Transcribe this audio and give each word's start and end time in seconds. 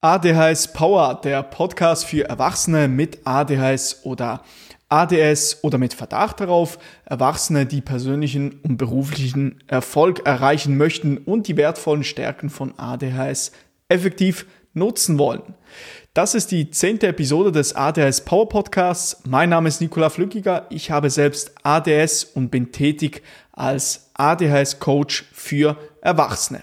ADHS 0.00 0.74
Power, 0.74 1.20
der 1.24 1.42
Podcast 1.42 2.04
für 2.04 2.28
Erwachsene 2.28 2.86
mit 2.86 3.26
ADHS 3.26 4.04
oder 4.04 4.44
ADS 4.88 5.64
oder 5.64 5.78
mit 5.78 5.92
Verdacht 5.92 6.38
darauf, 6.38 6.78
Erwachsene, 7.04 7.66
die 7.66 7.80
persönlichen 7.80 8.60
und 8.62 8.76
beruflichen 8.76 9.58
Erfolg 9.66 10.24
erreichen 10.24 10.76
möchten 10.76 11.18
und 11.18 11.48
die 11.48 11.56
wertvollen 11.56 12.04
Stärken 12.04 12.48
von 12.48 12.78
ADHS 12.78 13.50
effektiv 13.88 14.46
nutzen 14.72 15.18
wollen. 15.18 15.42
Das 16.14 16.36
ist 16.36 16.52
die 16.52 16.70
zehnte 16.70 17.08
Episode 17.08 17.50
des 17.50 17.74
ADHS 17.74 18.24
Power 18.24 18.48
Podcasts. 18.48 19.22
Mein 19.26 19.48
Name 19.48 19.68
ist 19.68 19.80
Nikola 19.80 20.10
Flückiger. 20.10 20.66
Ich 20.70 20.92
habe 20.92 21.10
selbst 21.10 21.50
ADS 21.64 22.22
und 22.22 22.50
bin 22.50 22.70
tätig 22.70 23.24
als 23.50 24.10
ADHS 24.14 24.78
Coach 24.78 25.24
für 25.32 25.76
Erwachsene. 26.02 26.62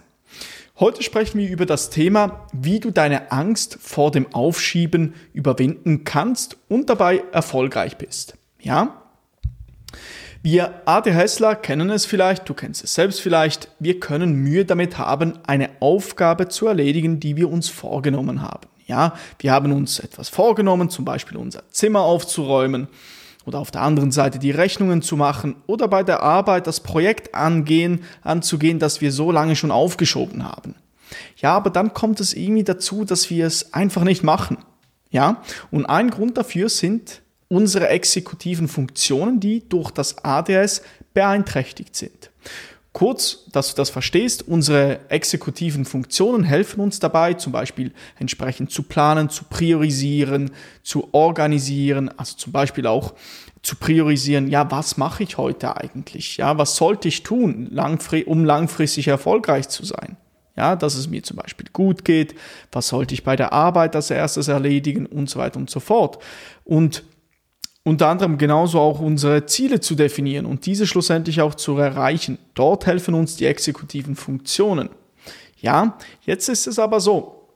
Heute 0.77 1.03
sprechen 1.03 1.39
wir 1.39 1.49
über 1.49 1.65
das 1.65 1.89
Thema, 1.89 2.47
wie 2.51 2.81
du 2.81 2.91
deine 2.91 3.31
Angst 3.31 3.77
vor 3.81 4.11
dem 4.11 4.33
Aufschieben 4.33 5.13
überwinden 5.31 6.03
kannst 6.03 6.57
und 6.67 6.89
dabei 6.89 7.23
erfolgreich 7.31 7.95
bist. 7.95 8.33
Ja? 8.59 9.01
Wir 10.43 10.81
ADHSler 10.85 11.55
kennen 11.55 11.89
es 11.91 12.05
vielleicht, 12.05 12.49
du 12.49 12.53
kennst 12.53 12.83
es 12.83 12.93
selbst 12.93 13.21
vielleicht, 13.21 13.69
wir 13.79 14.01
können 14.01 14.33
Mühe 14.33 14.65
damit 14.65 14.97
haben, 14.97 15.39
eine 15.47 15.69
Aufgabe 15.79 16.49
zu 16.49 16.67
erledigen, 16.67 17.21
die 17.21 17.37
wir 17.37 17.49
uns 17.49 17.69
vorgenommen 17.69 18.41
haben. 18.41 18.67
Ja, 18.85 19.13
wir 19.39 19.53
haben 19.53 19.71
uns 19.71 19.99
etwas 19.99 20.27
vorgenommen, 20.27 20.89
zum 20.89 21.05
Beispiel 21.05 21.37
unser 21.37 21.63
Zimmer 21.71 22.01
aufzuräumen 22.01 22.89
oder 23.45 23.59
auf 23.59 23.71
der 23.71 23.81
anderen 23.81 24.11
Seite 24.11 24.39
die 24.39 24.51
Rechnungen 24.51 25.01
zu 25.01 25.15
machen 25.15 25.55
oder 25.67 25.87
bei 25.87 26.03
der 26.03 26.23
Arbeit 26.23 26.67
das 26.67 26.79
Projekt 26.79 27.35
angehen, 27.35 28.03
anzugehen, 28.21 28.79
das 28.79 29.01
wir 29.01 29.11
so 29.11 29.31
lange 29.31 29.55
schon 29.55 29.71
aufgeschoben 29.71 30.43
haben. 30.43 30.75
Ja, 31.37 31.55
aber 31.55 31.69
dann 31.69 31.93
kommt 31.93 32.19
es 32.19 32.33
irgendwie 32.33 32.63
dazu, 32.63 33.05
dass 33.05 33.29
wir 33.29 33.45
es 33.45 33.73
einfach 33.73 34.03
nicht 34.03 34.23
machen. 34.23 34.57
Ja, 35.11 35.41
und 35.71 35.85
ein 35.85 36.09
Grund 36.09 36.37
dafür 36.37 36.69
sind 36.69 37.21
unsere 37.47 37.89
exekutiven 37.89 38.67
Funktionen, 38.67 39.39
die 39.39 39.67
durch 39.69 39.91
das 39.91 40.23
ADS 40.23 40.81
beeinträchtigt 41.13 41.95
sind. 41.95 42.31
Kurz, 42.95 43.43
dass 43.51 43.71
du 43.71 43.75
das 43.75 43.89
verstehst, 43.89 44.47
unsere 44.47 45.09
exekutiven 45.09 45.83
Funktionen 45.83 46.45
helfen 46.45 46.79
uns 46.79 46.97
dabei, 46.97 47.33
zum 47.33 47.51
Beispiel 47.51 47.91
entsprechend 48.19 48.71
zu 48.71 48.83
planen, 48.83 49.29
zu 49.29 49.43
priorisieren, 49.43 50.51
zu 50.81 51.09
organisieren, 51.11 52.09
also 52.15 52.37
zum 52.37 52.53
Beispiel 52.53 52.87
auch 52.87 53.13
zu 53.61 53.75
priorisieren, 53.75 54.47
ja, 54.47 54.71
was 54.71 54.95
mache 54.95 55.23
ich 55.23 55.37
heute 55.37 55.75
eigentlich? 55.75 56.37
Ja, 56.37 56.57
was 56.57 56.77
sollte 56.77 57.09
ich 57.09 57.23
tun, 57.23 57.77
um 58.27 58.45
langfristig 58.45 59.09
erfolgreich 59.09 59.67
zu 59.67 59.83
sein? 59.83 60.15
Ja, 60.55 60.77
dass 60.77 60.95
es 60.95 61.09
mir 61.09 61.21
zum 61.21 61.35
Beispiel 61.35 61.67
gut 61.73 62.05
geht, 62.05 62.33
was 62.71 62.87
sollte 62.87 63.13
ich 63.13 63.25
bei 63.25 63.35
der 63.35 63.51
Arbeit 63.51 63.97
als 63.97 64.09
erstes 64.09 64.47
erledigen 64.47 65.05
und 65.05 65.29
so 65.29 65.37
weiter 65.37 65.59
und 65.59 65.69
so 65.69 65.81
fort. 65.81 66.17
Und 66.63 67.03
unter 67.85 68.07
anderem 68.07 68.39
genauso 68.39 68.79
auch 68.79 68.99
unsere 68.99 69.45
Ziele 69.45 69.79
zu 69.79 69.93
definieren 69.93 70.47
und 70.47 70.65
diese 70.65 70.87
schlussendlich 70.87 71.41
auch 71.41 71.53
zu 71.53 71.77
erreichen. 71.77 72.39
Dort 72.55 72.87
helfen 72.87 73.13
uns 73.13 73.35
die 73.37 73.45
exekutiven 73.45 74.15
Funktionen. 74.15 74.89
Ja, 75.61 75.97
jetzt 76.25 76.49
ist 76.49 76.65
es 76.65 76.79
aber 76.79 76.99
so, 76.99 77.47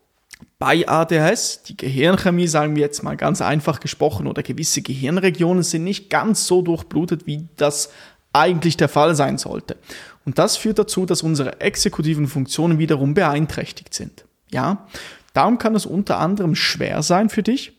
bei 0.60 0.88
ADHS, 0.88 1.64
die 1.64 1.76
Gehirnchemie, 1.76 2.48
sagen 2.48 2.76
wir 2.76 2.82
jetzt 2.84 3.02
mal 3.02 3.18
ganz 3.18 3.42
einfach 3.42 3.80
gesprochen, 3.80 4.28
oder 4.28 4.44
gewisse 4.44 4.84
Gehirnregionen 4.84 5.64
sind 5.64 5.84
nicht 5.84 6.12
ganz 6.12 6.46
so 6.46 6.62
durchblutet, 6.62 7.26
wie 7.26 7.48
das 7.58 7.90
eigentlich 8.32 8.78
der 8.78 8.88
Fall 8.88 9.16
sein 9.16 9.40
sollte. 9.40 9.78
Und 10.26 10.38
das 10.38 10.58
führt 10.58 10.78
dazu, 10.78 11.08
dass 11.08 11.24
unsere 11.24 11.60
exekutiven 11.60 12.28
Funktionen 12.28 12.78
wiederum 12.78 13.16
beeinträchtigt 13.16 13.96
sind. 13.96 14.26
Ja, 14.52 14.86
darum 15.34 15.58
kann 15.58 15.74
es 15.74 15.88
unter 15.88 16.20
anderem 16.20 16.54
schwer 16.54 17.02
sein 17.02 17.30
für 17.30 17.42
dich, 17.42 17.74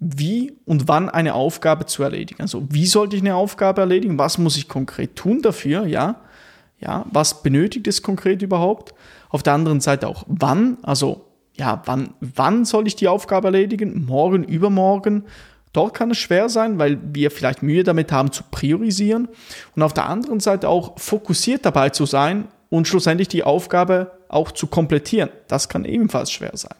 wie 0.00 0.56
und 0.64 0.88
wann 0.88 1.10
eine 1.10 1.34
Aufgabe 1.34 1.84
zu 1.84 2.02
erledigen. 2.02 2.40
Also 2.40 2.66
wie 2.70 2.86
sollte 2.86 3.16
ich 3.16 3.22
eine 3.22 3.34
Aufgabe 3.34 3.82
erledigen? 3.82 4.18
Was 4.18 4.38
muss 4.38 4.56
ich 4.56 4.66
konkret 4.66 5.14
tun 5.14 5.42
dafür? 5.42 5.86
Ja, 5.86 6.16
ja, 6.80 7.04
was 7.12 7.42
benötigt 7.42 7.86
es 7.86 8.02
konkret 8.02 8.40
überhaupt? 8.40 8.94
Auf 9.28 9.42
der 9.42 9.52
anderen 9.52 9.80
Seite 9.80 10.08
auch 10.08 10.24
wann, 10.26 10.78
also 10.82 11.26
ja, 11.54 11.82
wann, 11.84 12.14
wann 12.20 12.64
soll 12.64 12.86
ich 12.86 12.96
die 12.96 13.08
Aufgabe 13.08 13.48
erledigen? 13.48 14.06
Morgen, 14.06 14.44
übermorgen? 14.44 15.24
Dort 15.74 15.94
kann 15.94 16.10
es 16.10 16.18
schwer 16.18 16.48
sein, 16.48 16.78
weil 16.78 16.98
wir 17.12 17.30
vielleicht 17.30 17.62
Mühe 17.62 17.84
damit 17.84 18.10
haben 18.10 18.32
zu 18.32 18.42
priorisieren 18.50 19.28
und 19.76 19.82
auf 19.82 19.92
der 19.92 20.08
anderen 20.08 20.40
Seite 20.40 20.68
auch 20.68 20.98
fokussiert 20.98 21.64
dabei 21.64 21.90
zu 21.90 22.06
sein 22.06 22.48
und 22.70 22.88
schlussendlich 22.88 23.28
die 23.28 23.44
Aufgabe 23.44 24.12
auch 24.28 24.50
zu 24.50 24.66
komplettieren. 24.66 25.28
Das 25.46 25.68
kann 25.68 25.84
ebenfalls 25.84 26.32
schwer 26.32 26.56
sein. 26.56 26.74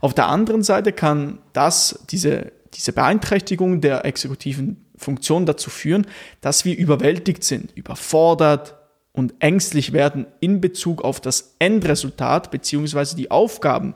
Auf 0.00 0.14
der 0.14 0.28
anderen 0.28 0.62
Seite 0.62 0.92
kann 0.92 1.38
das, 1.52 2.04
diese, 2.10 2.52
diese 2.74 2.92
Beeinträchtigung 2.92 3.80
der 3.80 4.04
exekutiven 4.04 4.84
Funktion 4.96 5.46
dazu 5.46 5.70
führen, 5.70 6.06
dass 6.40 6.64
wir 6.64 6.76
überwältigt 6.76 7.42
sind, 7.42 7.72
überfordert 7.74 8.76
und 9.12 9.34
ängstlich 9.40 9.92
werden 9.92 10.26
in 10.40 10.60
Bezug 10.60 11.02
auf 11.02 11.20
das 11.20 11.56
Endresultat 11.58 12.50
beziehungsweise 12.50 13.16
die 13.16 13.30
Aufgaben. 13.30 13.94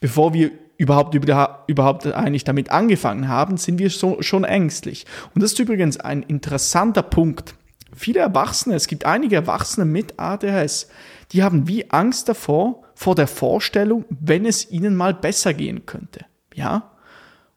Bevor 0.00 0.34
wir 0.34 0.50
überhaupt, 0.76 1.14
überhaupt 1.14 2.06
eigentlich 2.06 2.44
damit 2.44 2.70
angefangen 2.70 3.28
haben, 3.28 3.56
sind 3.56 3.78
wir 3.78 3.88
so, 3.88 4.20
schon 4.20 4.44
ängstlich. 4.44 5.06
Und 5.34 5.42
das 5.42 5.52
ist 5.52 5.58
übrigens 5.60 5.98
ein 5.98 6.22
interessanter 6.22 7.02
Punkt. 7.02 7.54
Viele 7.94 8.20
Erwachsene, 8.20 8.74
es 8.74 8.88
gibt 8.88 9.04
einige 9.04 9.36
Erwachsene 9.36 9.84
mit 9.86 10.18
ADHS, 10.18 10.88
die 11.32 11.42
haben 11.42 11.68
wie 11.68 11.90
Angst 11.90 12.28
davor, 12.28 12.81
vor 13.02 13.14
der 13.14 13.26
Vorstellung, 13.26 14.04
wenn 14.08 14.46
es 14.46 14.70
ihnen 14.70 14.96
mal 14.96 15.12
besser 15.12 15.52
gehen 15.52 15.84
könnte. 15.86 16.24
Ja? 16.54 16.92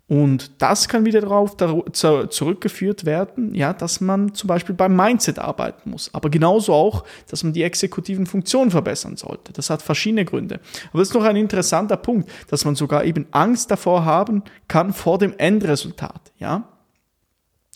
Und 0.07 0.61
das 0.61 0.87
kann 0.87 1.05
wieder 1.05 1.21
darauf 1.21 1.55
zurückgeführt 1.57 3.05
werden, 3.05 3.55
ja, 3.55 3.73
dass 3.73 4.01
man 4.01 4.35
zum 4.35 4.47
Beispiel 4.47 4.75
beim 4.75 4.95
Mindset 4.95 5.39
arbeiten 5.39 5.89
muss. 5.89 6.13
Aber 6.13 6.29
genauso 6.29 6.73
auch, 6.73 7.05
dass 7.27 7.43
man 7.43 7.53
die 7.53 7.63
exekutiven 7.63 8.27
Funktionen 8.27 8.69
verbessern 8.69 9.17
sollte. 9.17 9.51
Das 9.53 9.71
hat 9.71 9.81
verschiedene 9.81 10.25
Gründe. 10.25 10.59
Aber 10.91 10.99
das 10.99 11.09
ist 11.09 11.15
noch 11.15 11.23
ein 11.23 11.35
interessanter 11.35 11.97
Punkt, 11.97 12.29
dass 12.49 12.65
man 12.65 12.75
sogar 12.75 13.03
eben 13.03 13.25
Angst 13.31 13.71
davor 13.71 14.05
haben 14.05 14.43
kann 14.67 14.93
vor 14.93 15.17
dem 15.17 15.33
Endresultat, 15.37 16.31
ja. 16.37 16.69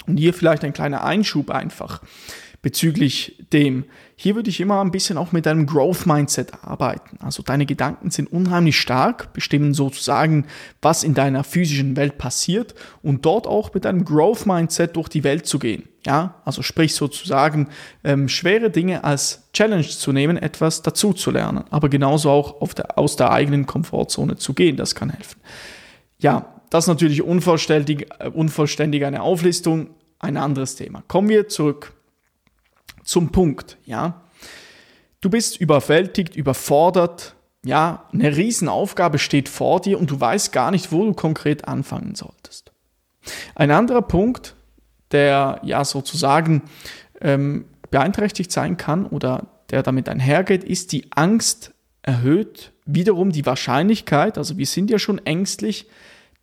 Und 0.06 0.18
hier 0.18 0.34
vielleicht 0.34 0.63
ein 0.63 0.74
kleiner 0.74 1.03
Einschub 1.03 1.50
einfach 1.51 2.01
bezüglich 2.62 3.46
dem. 3.53 3.86
Hier 4.16 4.36
würde 4.36 4.50
ich 4.50 4.59
immer 4.59 4.81
ein 4.81 4.92
bisschen 4.92 5.18
auch 5.18 5.31
mit 5.31 5.47
einem 5.47 5.66
Growth 5.66 6.06
Mindset 6.06 6.64
arbeiten. 6.64 7.18
Also 7.22 7.42
deine 7.42 7.66
Gedanken 7.66 8.12
sind 8.12 8.31
unheimlich 8.31 8.78
stark, 8.78 9.31
bestimmen 9.31 9.74
sozusagen, 9.74 10.46
was 10.81 11.03
in 11.03 11.14
deiner 11.14 11.46
physischen 11.46 11.96
Welt 11.96 12.18
passiert 12.18 12.75
und 13.02 13.25
dort 13.25 13.48
auch 13.48 13.74
mit 13.74 13.86
einem 13.86 14.03
Growth 14.03 14.46
Mindset 14.46 14.98
durch 14.98 15.08
die 15.08 15.24
Welt 15.24 15.46
zu 15.46 15.58
gehen. 15.58 15.84
Ja, 16.06 16.36
also 16.44 16.62
sprich 16.62 16.96
sozusagen 16.96 17.69
ähm, 18.03 18.28
schwere 18.28 18.69
Dinge 18.69 19.03
als 19.03 19.50
Challenge 19.53 19.88
zu 19.88 20.12
nehmen, 20.12 20.38
etwas 20.38 20.81
dazu 20.81 21.14
zu 21.14 21.31
lernen, 21.31 21.66
aber 21.69 21.90
genauso 21.90 22.30
auch 22.30 22.74
der, 22.74 22.98
aus 22.98 23.16
der 23.16 23.31
eigenen 23.31 23.66
Komfortzone 23.66 24.38
zu 24.38 24.53
gehen. 24.53 24.75
Das 24.75 24.96
kann 24.96 25.09
helfen. 25.09 25.40
Ja, 26.19 26.53
das 26.69 26.86
ist 26.86 26.90
natürlich 26.90 27.22
unvollständig, 27.22 28.08
äh, 28.19 28.30
unvollständig 28.30 29.06
eine 29.06 29.22
Auflistung, 29.22 29.92
ein 30.19 30.38
anderes 30.38 30.75
Thema. 30.75 31.03
Kommen 31.08 31.30
wir 31.30 31.48
zurück 31.48 31.94
zum 33.09 33.31
Punkt, 33.31 33.78
ja. 33.86 34.22
Du 35.20 35.31
bist 35.31 35.59
überwältigt, 35.59 36.36
überfordert, 36.36 37.36
ja, 37.66 38.06
eine 38.14 38.38
Riesenaufgabe 38.38 39.18
steht 39.18 39.50
vor 39.50 39.81
dir 39.81 40.00
und 40.00 40.12
du 40.12 40.20
weißt 40.20 40.53
gar 40.53 40.70
nicht, 40.70 40.92
wo 40.92 41.03
du 41.03 41.14
konkret 41.14 41.68
anfangen 41.68 42.14
solltest. 42.14 42.72
Ein 43.56 43.72
anderer 43.72 44.03
Punkt, 44.03 44.56
der 45.12 45.59
ja 45.64 45.84
sozusagen 45.84 46.62
ähm, 47.19 47.66
beeinträchtigt 47.90 48.52
sein 48.52 48.78
kann 48.78 49.08
oder 49.08 49.48
der 49.72 49.81
damit 49.81 50.08
einhergeht, 50.08 50.64
ist 50.64 50.92
die 50.92 51.12
Angst 51.12 51.74
erhöht 52.03 52.72
wiederum 52.86 53.31
die 53.31 53.46
Wahrscheinlichkeit, 53.46 54.38
also 54.38 54.58
wir 54.58 54.66
sind 54.66 54.90
ja 54.90 55.00
schon 55.00 55.18
ängstlich, 55.25 55.88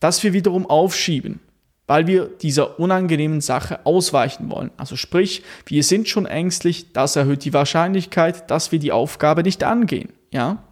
dass 0.00 0.22
wir 0.22 0.32
wiederum 0.32 0.66
aufschieben 0.66 1.40
weil 1.86 2.06
wir 2.06 2.26
dieser 2.26 2.80
unangenehmen 2.80 3.40
Sache 3.40 3.84
ausweichen 3.86 4.50
wollen. 4.50 4.70
Also 4.76 4.96
sprich, 4.96 5.42
wir 5.66 5.82
sind 5.82 6.08
schon 6.08 6.26
ängstlich, 6.26 6.92
das 6.92 7.16
erhöht 7.16 7.44
die 7.44 7.52
Wahrscheinlichkeit, 7.52 8.50
dass 8.50 8.72
wir 8.72 8.78
die 8.78 8.92
Aufgabe 8.92 9.42
nicht 9.42 9.62
angehen, 9.64 10.10
ja? 10.30 10.62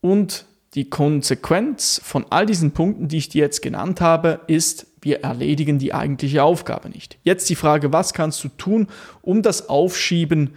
Und 0.00 0.46
die 0.74 0.88
Konsequenz 0.88 2.00
von 2.02 2.26
all 2.30 2.46
diesen 2.46 2.72
Punkten, 2.72 3.06
die 3.06 3.18
ich 3.18 3.28
dir 3.28 3.42
jetzt 3.42 3.62
genannt 3.62 4.00
habe, 4.00 4.40
ist, 4.46 4.86
wir 5.00 5.20
erledigen 5.20 5.78
die 5.78 5.92
eigentliche 5.92 6.42
Aufgabe 6.42 6.88
nicht. 6.88 7.18
Jetzt 7.22 7.48
die 7.50 7.56
Frage, 7.56 7.92
was 7.92 8.14
kannst 8.14 8.42
du 8.42 8.48
tun, 8.48 8.88
um 9.20 9.42
das 9.42 9.68
Aufschieben 9.68 10.56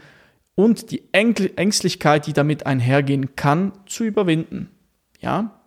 und 0.55 0.91
die 0.91 1.03
Ängstlichkeit, 1.11 2.27
die 2.27 2.33
damit 2.33 2.65
einhergehen 2.65 3.35
kann, 3.35 3.73
zu 3.85 4.03
überwinden? 4.03 4.69
Ja? 5.19 5.59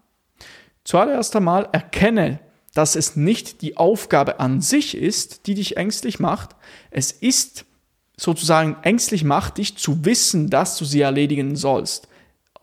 Zuallererst 0.85 1.37
einmal 1.37 1.69
erkenne 1.73 2.41
dass 2.79 2.95
es 2.95 3.17
nicht 3.17 3.63
die 3.63 3.77
Aufgabe 3.77 4.39
an 4.39 4.61
sich 4.61 4.97
ist, 4.97 5.49
die 5.49 5.55
dich 5.55 5.77
ängstlich 5.77 6.21
macht. 6.21 6.51
Es 6.93 7.11
ist 7.11 7.65
sozusagen 8.17 8.77
ängstlich 8.83 9.25
macht 9.25 9.59
dich 9.59 9.77
zu 9.77 10.05
wissen, 10.05 10.49
dass 10.49 10.79
du 10.79 10.85
sie 10.85 11.01
erledigen 11.01 11.57
sollst. 11.57 12.07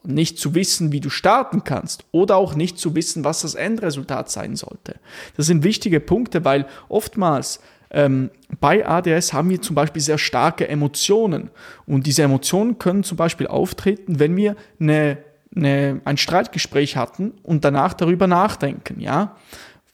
nicht 0.03 0.39
zu 0.39 0.55
wissen, 0.55 0.93
wie 0.93 1.01
du 1.01 1.09
starten 1.09 1.65
kannst 1.65 2.05
oder 2.11 2.37
auch 2.37 2.55
nicht 2.55 2.79
zu 2.79 2.95
wissen, 2.95 3.25
was 3.25 3.41
das 3.41 3.55
Endresultat 3.55 4.31
sein 4.31 4.55
sollte. 4.55 5.01
Das 5.35 5.47
sind 5.47 5.65
wichtige 5.65 5.99
Punkte, 5.99 6.45
weil 6.45 6.65
oftmals 6.87 7.59
ähm, 7.91 8.29
bei 8.61 8.87
ADS 8.87 9.33
haben 9.33 9.49
wir 9.49 9.61
zum 9.61 9.75
Beispiel 9.75 10.01
sehr 10.01 10.17
starke 10.17 10.69
Emotionen 10.69 11.49
und 11.85 12.07
diese 12.07 12.23
Emotionen 12.23 12.79
können 12.79 13.03
zum 13.03 13.17
Beispiel 13.17 13.47
auftreten, 13.47 14.17
wenn 14.19 14.37
wir 14.37 14.55
eine, 14.79 15.17
eine, 15.53 15.99
ein 16.05 16.15
Streitgespräch 16.15 16.95
hatten 16.95 17.33
und 17.43 17.65
danach 17.65 17.93
darüber 17.93 18.27
nachdenken, 18.27 19.01
ja 19.01 19.35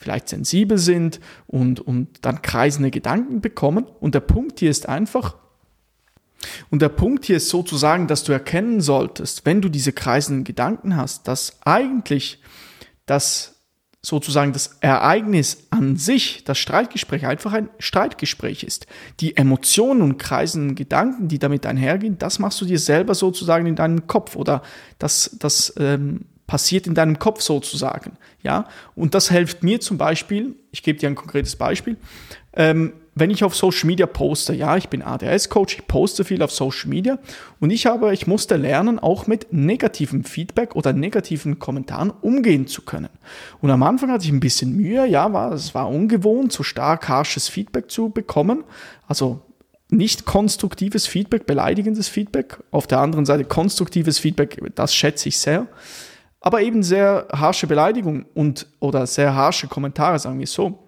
vielleicht 0.01 0.29
sensibel 0.29 0.77
sind 0.77 1.19
und, 1.47 1.79
und 1.79 2.07
dann 2.21 2.41
kreisende 2.41 2.91
Gedanken 2.91 3.39
bekommen. 3.39 3.85
Und 3.99 4.15
der 4.15 4.19
Punkt 4.21 4.59
hier 4.59 4.71
ist 4.71 4.89
einfach, 4.89 5.35
und 6.71 6.81
der 6.81 6.89
Punkt 6.89 7.25
hier 7.25 7.37
ist 7.37 7.49
sozusagen, 7.49 8.07
dass 8.07 8.23
du 8.23 8.31
erkennen 8.31 8.81
solltest, 8.81 9.45
wenn 9.45 9.61
du 9.61 9.69
diese 9.69 9.93
kreisenden 9.93 10.43
Gedanken 10.43 10.97
hast, 10.97 11.27
dass 11.27 11.59
eigentlich 11.63 12.41
das 13.05 13.55
sozusagen 14.03 14.51
das 14.51 14.77
Ereignis 14.81 15.67
an 15.69 15.95
sich, 15.95 16.43
das 16.43 16.57
Streitgespräch, 16.57 17.27
einfach 17.27 17.53
ein 17.53 17.69
Streitgespräch 17.77 18.63
ist. 18.63 18.87
Die 19.19 19.37
Emotionen 19.37 20.01
und 20.01 20.17
kreisenden 20.17 20.73
Gedanken, 20.73 21.27
die 21.27 21.37
damit 21.37 21.67
einhergehen, 21.67 22.17
das 22.17 22.39
machst 22.39 22.59
du 22.61 22.65
dir 22.65 22.79
selber 22.79 23.13
sozusagen 23.13 23.67
in 23.67 23.75
deinem 23.75 24.07
Kopf 24.07 24.35
oder 24.35 24.63
das, 24.97 25.37
das 25.39 25.73
ähm, 25.77 26.25
passiert 26.51 26.85
in 26.85 26.95
deinem 26.95 27.17
Kopf 27.17 27.39
sozusagen. 27.39 28.17
Ja, 28.43 28.65
und 28.93 29.15
das 29.15 29.29
hilft 29.29 29.63
mir 29.63 29.79
zum 29.79 29.97
Beispiel, 29.97 30.57
ich 30.71 30.83
gebe 30.83 30.99
dir 30.99 31.07
ein 31.07 31.15
konkretes 31.15 31.55
Beispiel, 31.55 31.95
ähm, 32.51 32.91
wenn 33.15 33.29
ich 33.29 33.45
auf 33.45 33.55
Social 33.55 33.87
Media 33.87 34.05
poste, 34.05 34.53
ja, 34.53 34.75
ich 34.75 34.89
bin 34.89 35.01
ADS-Coach, 35.01 35.77
ich 35.77 35.87
poste 35.87 36.25
viel 36.25 36.41
auf 36.41 36.51
Social 36.51 36.89
Media 36.89 37.19
und 37.61 37.69
ich 37.69 37.85
habe, 37.85 38.13
ich 38.13 38.27
musste 38.27 38.57
lernen, 38.57 38.99
auch 38.99 39.27
mit 39.27 39.53
negativem 39.53 40.25
Feedback 40.25 40.75
oder 40.75 40.91
negativen 40.91 41.57
Kommentaren 41.57 42.09
umgehen 42.09 42.67
zu 42.67 42.81
können. 42.81 43.09
Und 43.61 43.71
am 43.71 43.83
Anfang 43.83 44.11
hatte 44.11 44.25
ich 44.25 44.31
ein 44.33 44.41
bisschen 44.41 44.75
Mühe, 44.75 45.07
ja, 45.07 45.31
war, 45.31 45.53
es 45.53 45.73
war 45.73 45.87
ungewohnt, 45.87 46.51
so 46.51 46.63
stark 46.63 47.07
harsches 47.07 47.47
Feedback 47.47 47.89
zu 47.89 48.09
bekommen. 48.09 48.65
Also 49.07 49.39
nicht 49.87 50.25
konstruktives 50.25 51.07
Feedback, 51.07 51.45
beleidigendes 51.45 52.09
Feedback. 52.09 52.59
Auf 52.71 52.87
der 52.87 52.99
anderen 52.99 53.25
Seite 53.25 53.45
konstruktives 53.45 54.19
Feedback, 54.19 54.61
das 54.75 54.93
schätze 54.93 55.29
ich 55.29 55.37
sehr. 55.37 55.67
Aber 56.41 56.61
eben 56.61 56.83
sehr 56.83 57.27
harsche 57.31 57.67
Beleidigung 57.67 58.25
und 58.33 58.67
oder 58.79 59.05
sehr 59.07 59.35
harsche 59.35 59.67
Kommentare, 59.67 60.19
sagen 60.19 60.39
wir 60.39 60.47
so. 60.47 60.79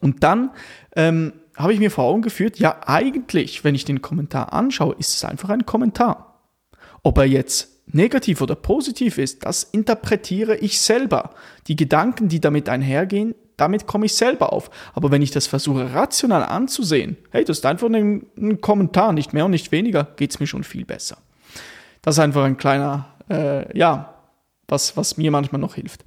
Und 0.00 0.22
dann 0.22 0.50
ähm, 0.94 1.32
habe 1.56 1.72
ich 1.72 1.78
mir 1.78 1.90
vor 1.90 2.04
Augen 2.04 2.22
geführt, 2.22 2.58
ja 2.58 2.80
eigentlich, 2.86 3.64
wenn 3.64 3.74
ich 3.74 3.86
den 3.86 4.02
Kommentar 4.02 4.52
anschaue, 4.52 4.94
ist 4.98 5.14
es 5.14 5.24
einfach 5.24 5.48
ein 5.48 5.64
Kommentar. 5.64 6.42
Ob 7.02 7.16
er 7.18 7.24
jetzt 7.24 7.76
negativ 7.86 8.40
oder 8.40 8.54
positiv 8.54 9.16
ist, 9.16 9.44
das 9.44 9.62
interpretiere 9.62 10.56
ich 10.56 10.80
selber. 10.80 11.30
Die 11.68 11.76
Gedanken, 11.76 12.28
die 12.28 12.40
damit 12.40 12.68
einhergehen, 12.68 13.34
damit 13.56 13.86
komme 13.86 14.06
ich 14.06 14.14
selber 14.14 14.52
auf. 14.52 14.70
Aber 14.92 15.10
wenn 15.10 15.22
ich 15.22 15.30
das 15.30 15.46
versuche 15.46 15.94
rational 15.94 16.42
anzusehen, 16.44 17.16
hey, 17.30 17.44
das 17.44 17.58
ist 17.58 17.66
einfach 17.66 17.88
ein, 17.88 18.26
ein 18.36 18.60
Kommentar, 18.60 19.12
nicht 19.12 19.32
mehr 19.32 19.46
und 19.46 19.52
nicht 19.52 19.72
weniger, 19.72 20.04
geht 20.16 20.32
es 20.32 20.40
mir 20.40 20.46
schon 20.46 20.64
viel 20.64 20.84
besser. 20.84 21.18
Das 22.02 22.16
ist 22.16 22.18
einfach 22.18 22.44
ein 22.44 22.58
kleiner, 22.58 23.06
äh, 23.30 23.76
ja, 23.76 24.15
was, 24.68 24.96
was 24.96 25.16
mir 25.16 25.30
manchmal 25.30 25.60
noch 25.60 25.74
hilft. 25.74 26.04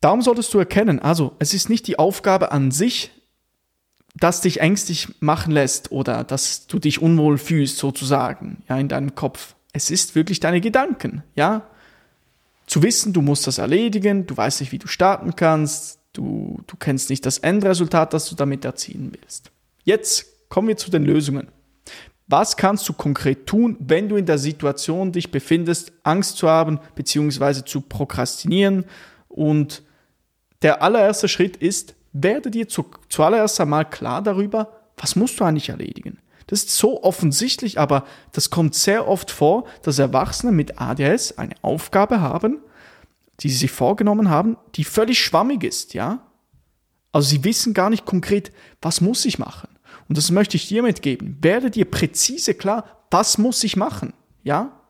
Darum 0.00 0.22
solltest 0.22 0.52
du 0.52 0.58
erkennen, 0.58 0.98
also 0.98 1.34
es 1.38 1.54
ist 1.54 1.70
nicht 1.70 1.86
die 1.86 1.98
Aufgabe 1.98 2.52
an 2.52 2.70
sich, 2.70 3.10
das 4.16 4.40
dich 4.40 4.60
ängstlich 4.60 5.08
machen 5.20 5.52
lässt 5.52 5.90
oder 5.90 6.24
dass 6.24 6.66
du 6.66 6.78
dich 6.78 7.02
unwohl 7.02 7.38
fühlst 7.38 7.78
sozusagen, 7.78 8.62
ja, 8.68 8.78
in 8.78 8.88
deinem 8.88 9.14
Kopf. 9.14 9.54
Es 9.72 9.90
ist 9.90 10.14
wirklich 10.14 10.40
deine 10.40 10.60
Gedanken, 10.60 11.22
ja. 11.34 11.66
Zu 12.66 12.82
wissen, 12.82 13.12
du 13.12 13.22
musst 13.22 13.46
das 13.46 13.58
erledigen, 13.58 14.26
du 14.26 14.36
weißt 14.36 14.60
nicht, 14.60 14.72
wie 14.72 14.78
du 14.78 14.86
starten 14.86 15.36
kannst, 15.36 15.98
du, 16.12 16.60
du 16.66 16.76
kennst 16.76 17.10
nicht 17.10 17.26
das 17.26 17.38
Endresultat, 17.38 18.14
das 18.14 18.28
du 18.28 18.36
damit 18.36 18.64
erzielen 18.64 19.12
willst. 19.18 19.50
Jetzt 19.82 20.48
kommen 20.48 20.68
wir 20.68 20.76
zu 20.76 20.90
den 20.90 21.04
Lösungen. 21.04 21.48
Was 22.26 22.56
kannst 22.56 22.88
du 22.88 22.94
konkret 22.94 23.46
tun, 23.46 23.76
wenn 23.80 24.08
du 24.08 24.16
in 24.16 24.26
der 24.26 24.38
Situation 24.38 25.12
dich 25.12 25.30
befindest, 25.30 25.92
Angst 26.02 26.38
zu 26.38 26.48
haben, 26.48 26.80
beziehungsweise 26.94 27.64
zu 27.64 27.82
prokrastinieren 27.82 28.86
und 29.28 29.82
der 30.62 30.82
allererste 30.82 31.28
Schritt 31.28 31.58
ist, 31.58 31.94
werde 32.12 32.50
dir 32.50 32.68
zu, 32.68 32.86
zuallererst 33.10 33.60
einmal 33.60 33.88
klar 33.88 34.22
darüber, 34.22 34.80
was 34.96 35.16
musst 35.16 35.38
du 35.38 35.44
eigentlich 35.44 35.68
erledigen. 35.68 36.18
Das 36.46 36.60
ist 36.60 36.76
so 36.76 37.02
offensichtlich, 37.02 37.78
aber 37.78 38.04
das 38.32 38.50
kommt 38.50 38.74
sehr 38.74 39.08
oft 39.08 39.30
vor, 39.30 39.64
dass 39.82 39.98
Erwachsene 39.98 40.52
mit 40.52 40.80
ADS 40.80 41.38
eine 41.38 41.54
Aufgabe 41.62 42.20
haben, 42.20 42.58
die 43.40 43.48
sie 43.50 43.56
sich 43.56 43.70
vorgenommen 43.70 44.30
haben, 44.30 44.56
die 44.76 44.84
völlig 44.84 45.18
schwammig 45.18 45.64
ist, 45.64 45.94
ja? 45.94 46.20
Also 47.12 47.28
sie 47.28 47.44
wissen 47.44 47.74
gar 47.74 47.90
nicht 47.90 48.04
konkret, 48.04 48.52
was 48.82 49.00
muss 49.00 49.24
ich 49.24 49.38
machen. 49.38 49.68
Und 50.08 50.18
das 50.18 50.30
möchte 50.30 50.56
ich 50.56 50.68
dir 50.68 50.82
mitgeben. 50.82 51.38
Werde 51.40 51.70
dir 51.70 51.84
präzise 51.84 52.54
klar, 52.54 52.84
was 53.10 53.38
muss 53.38 53.64
ich 53.64 53.76
machen, 53.76 54.12
ja? 54.42 54.80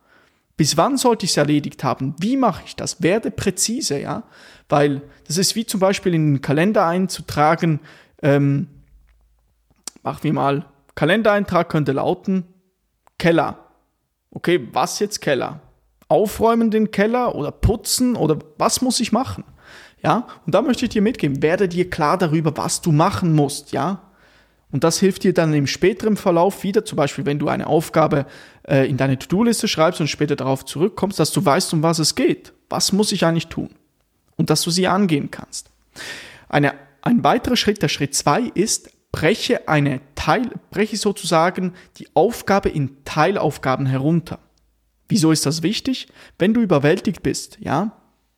Bis 0.56 0.76
wann 0.76 0.96
sollte 0.96 1.24
ich 1.24 1.32
es 1.32 1.36
erledigt 1.36 1.82
haben? 1.82 2.14
Wie 2.20 2.36
mache 2.36 2.62
ich 2.64 2.76
das? 2.76 3.02
Werde 3.02 3.30
präzise, 3.30 3.98
ja? 4.00 4.22
Weil 4.68 5.02
das 5.26 5.36
ist 5.36 5.56
wie 5.56 5.66
zum 5.66 5.80
Beispiel 5.80 6.14
in 6.14 6.34
den 6.34 6.40
Kalender 6.40 6.86
einzutragen, 6.86 7.80
ähm, 8.22 8.68
machen 10.02 10.22
wir 10.22 10.32
mal, 10.32 10.66
Kalendereintrag 10.94 11.68
könnte 11.68 11.92
lauten, 11.92 12.44
Keller. 13.18 13.58
Okay, 14.30 14.68
was 14.72 14.98
jetzt 14.98 15.20
Keller? 15.20 15.60
Aufräumen 16.08 16.70
den 16.70 16.90
Keller 16.90 17.34
oder 17.34 17.50
putzen 17.50 18.14
oder 18.14 18.38
was 18.58 18.80
muss 18.80 19.00
ich 19.00 19.12
machen? 19.12 19.44
Ja, 20.02 20.26
und 20.44 20.54
da 20.54 20.62
möchte 20.62 20.84
ich 20.84 20.90
dir 20.90 21.02
mitgeben, 21.02 21.42
werde 21.42 21.68
dir 21.68 21.88
klar 21.88 22.18
darüber, 22.18 22.56
was 22.56 22.80
du 22.80 22.92
machen 22.92 23.34
musst, 23.34 23.72
ja? 23.72 24.02
Und 24.74 24.82
das 24.82 24.98
hilft 24.98 25.22
dir 25.22 25.32
dann 25.32 25.54
im 25.54 25.68
späteren 25.68 26.16
Verlauf 26.16 26.64
wieder, 26.64 26.84
zum 26.84 26.96
Beispiel 26.96 27.24
wenn 27.26 27.38
du 27.38 27.46
eine 27.46 27.68
Aufgabe 27.68 28.26
äh, 28.64 28.90
in 28.90 28.96
deine 28.96 29.16
To-Do-Liste 29.16 29.68
schreibst 29.68 30.00
und 30.00 30.08
später 30.08 30.34
darauf 30.34 30.64
zurückkommst, 30.64 31.20
dass 31.20 31.30
du 31.30 31.44
weißt, 31.44 31.72
um 31.74 31.84
was 31.84 32.00
es 32.00 32.16
geht. 32.16 32.52
Was 32.68 32.90
muss 32.90 33.12
ich 33.12 33.24
eigentlich 33.24 33.46
tun? 33.46 33.70
Und 34.34 34.50
dass 34.50 34.62
du 34.62 34.72
sie 34.72 34.88
angehen 34.88 35.30
kannst. 35.30 35.70
Eine, 36.48 36.74
ein 37.02 37.22
weiterer 37.22 37.54
Schritt, 37.54 37.82
der 37.82 37.88
Schritt 37.88 38.16
zwei 38.16 38.50
ist, 38.54 38.90
breche 39.12 39.68
eine 39.68 40.00
Teil, 40.16 40.50
breche 40.72 40.96
sozusagen 40.96 41.74
die 41.98 42.08
Aufgabe 42.14 42.68
in 42.68 43.04
Teilaufgaben 43.04 43.86
herunter. 43.86 44.40
Wieso 45.06 45.30
ist 45.30 45.46
das 45.46 45.62
wichtig? 45.62 46.08
Wenn 46.36 46.52
du 46.52 46.60
überwältigt 46.60 47.22
bist, 47.22 47.58
ja, 47.60 47.92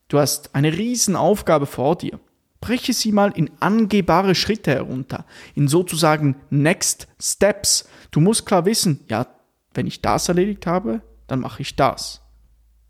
du 0.09 0.19
hast 0.19 0.55
eine 0.55 0.77
riesen 0.77 1.17
Aufgabe 1.17 1.65
vor 1.65 1.97
dir 1.97 2.21
breche 2.67 2.93
sie 2.93 3.13
mal 3.13 3.31
in 3.37 3.49
angehbare 3.61 4.35
Schritte 4.35 4.73
herunter, 4.73 5.25
in 5.55 5.69
sozusagen 5.69 6.35
Next 6.51 7.07
Steps. 7.21 7.89
Du 8.11 8.19
musst 8.19 8.45
klar 8.45 8.65
wissen, 8.65 9.05
ja, 9.09 9.29
wenn 9.73 9.87
ich 9.87 10.03
das 10.03 10.29
erledigt 10.29 10.67
habe, 10.67 11.01
dann 11.29 11.39
mache 11.39 11.63
ich 11.63 11.77
das. 11.77 12.23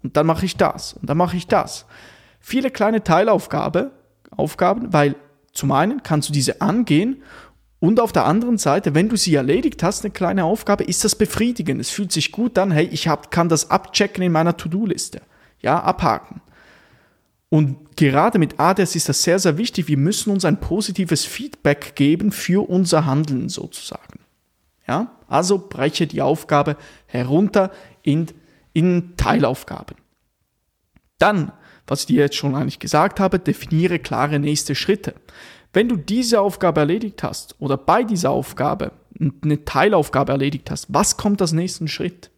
Und 0.02 0.16
dann 0.16 0.24
mache 0.24 0.46
ich 0.46 0.56
das. 0.56 0.94
Und 0.94 1.10
dann 1.10 1.18
mache 1.18 1.36
ich 1.36 1.46
das. 1.46 1.84
Viele 2.40 2.70
kleine 2.70 3.04
Teilaufgaben, 3.04 3.90
Aufgaben, 4.30 4.94
weil 4.94 5.14
zum 5.52 5.72
einen 5.72 6.02
kannst 6.02 6.30
du 6.30 6.32
diese 6.32 6.62
angehen 6.62 7.22
und 7.78 8.00
auf 8.00 8.12
der 8.12 8.24
anderen 8.24 8.56
Seite, 8.56 8.94
wenn 8.94 9.10
du 9.10 9.16
sie 9.16 9.34
erledigt 9.34 9.82
hast, 9.82 10.04
eine 10.04 10.12
kleine 10.12 10.44
Aufgabe, 10.44 10.84
ist 10.84 11.04
das 11.04 11.16
befriedigend. 11.16 11.82
Es 11.82 11.90
fühlt 11.90 12.12
sich 12.12 12.32
gut 12.32 12.58
an, 12.58 12.70
hey, 12.70 12.88
ich 12.90 13.08
hab, 13.08 13.30
kann 13.30 13.50
das 13.50 13.70
abchecken 13.70 14.22
in 14.22 14.32
meiner 14.32 14.56
To-Do-Liste. 14.56 15.20
Ja, 15.60 15.82
abhaken. 15.82 16.40
Und 17.48 17.96
gerade 17.96 18.38
mit 18.38 18.58
ADS 18.58 18.96
ist 18.96 19.08
das 19.08 19.22
sehr, 19.22 19.38
sehr 19.38 19.56
wichtig. 19.56 19.88
Wir 19.88 19.96
müssen 19.96 20.30
uns 20.30 20.44
ein 20.44 20.60
positives 20.60 21.24
Feedback 21.24 21.94
geben 21.94 22.32
für 22.32 22.68
unser 22.68 23.06
Handeln 23.06 23.48
sozusagen. 23.48 24.20
Ja? 24.88 25.12
Also 25.28 25.58
breche 25.58 26.06
die 26.06 26.22
Aufgabe 26.22 26.76
herunter 27.06 27.70
in, 28.02 28.26
in 28.72 29.16
Teilaufgaben. 29.16 29.96
Dann, 31.18 31.52
was 31.86 32.00
ich 32.00 32.06
dir 32.06 32.22
jetzt 32.22 32.36
schon 32.36 32.54
eigentlich 32.54 32.80
gesagt 32.80 33.20
habe, 33.20 33.38
definiere 33.38 33.98
klare 33.98 34.38
nächste 34.38 34.74
Schritte. 34.74 35.14
Wenn 35.72 35.88
du 35.88 35.96
diese 35.96 36.40
Aufgabe 36.40 36.80
erledigt 36.80 37.22
hast 37.22 37.54
oder 37.60 37.76
bei 37.76 38.02
dieser 38.02 38.30
Aufgabe 38.30 38.92
eine 39.42 39.64
Teilaufgabe 39.64 40.32
erledigt 40.32 40.70
hast, 40.70 40.86
was 40.92 41.16
kommt 41.16 41.40
als 41.40 41.52
nächsten 41.52 41.88
Schritt? 41.88 42.30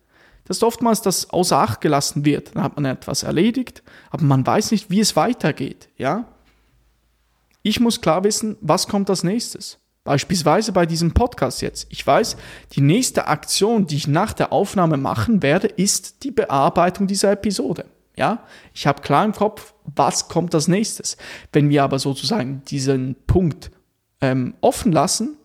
Das 0.48 0.56
ist 0.56 0.62
oftmals, 0.64 1.02
dass 1.02 1.30
außer 1.30 1.58
Acht 1.58 1.82
gelassen 1.82 2.24
wird. 2.24 2.56
Dann 2.56 2.62
hat 2.62 2.74
man 2.76 2.86
etwas 2.86 3.22
erledigt, 3.22 3.82
aber 4.10 4.24
man 4.24 4.46
weiß 4.46 4.70
nicht, 4.70 4.90
wie 4.90 5.00
es 5.00 5.14
weitergeht. 5.14 5.90
Ja? 5.98 6.24
Ich 7.62 7.80
muss 7.80 8.00
klar 8.00 8.24
wissen, 8.24 8.56
was 8.62 8.88
kommt 8.88 9.10
als 9.10 9.22
nächstes. 9.22 9.78
Beispielsweise 10.04 10.72
bei 10.72 10.86
diesem 10.86 11.12
Podcast 11.12 11.60
jetzt. 11.60 11.86
Ich 11.90 12.06
weiß, 12.06 12.38
die 12.72 12.80
nächste 12.80 13.26
Aktion, 13.26 13.86
die 13.86 13.96
ich 13.96 14.08
nach 14.08 14.32
der 14.32 14.52
Aufnahme 14.52 14.96
machen 14.96 15.42
werde, 15.42 15.66
ist 15.66 16.24
die 16.24 16.30
Bearbeitung 16.30 17.06
dieser 17.06 17.32
Episode. 17.32 17.84
Ja, 18.16 18.42
ich 18.72 18.86
habe 18.86 19.02
klar 19.02 19.24
im 19.24 19.32
Kopf, 19.32 19.74
was 19.84 20.28
kommt 20.28 20.54
als 20.54 20.66
nächstes. 20.66 21.18
Wenn 21.52 21.68
wir 21.68 21.84
aber 21.84 21.98
sozusagen 21.98 22.62
diesen 22.64 23.16
Punkt 23.26 23.70
ähm, 24.20 24.54
offen 24.60 24.92
lassen, 24.92 25.37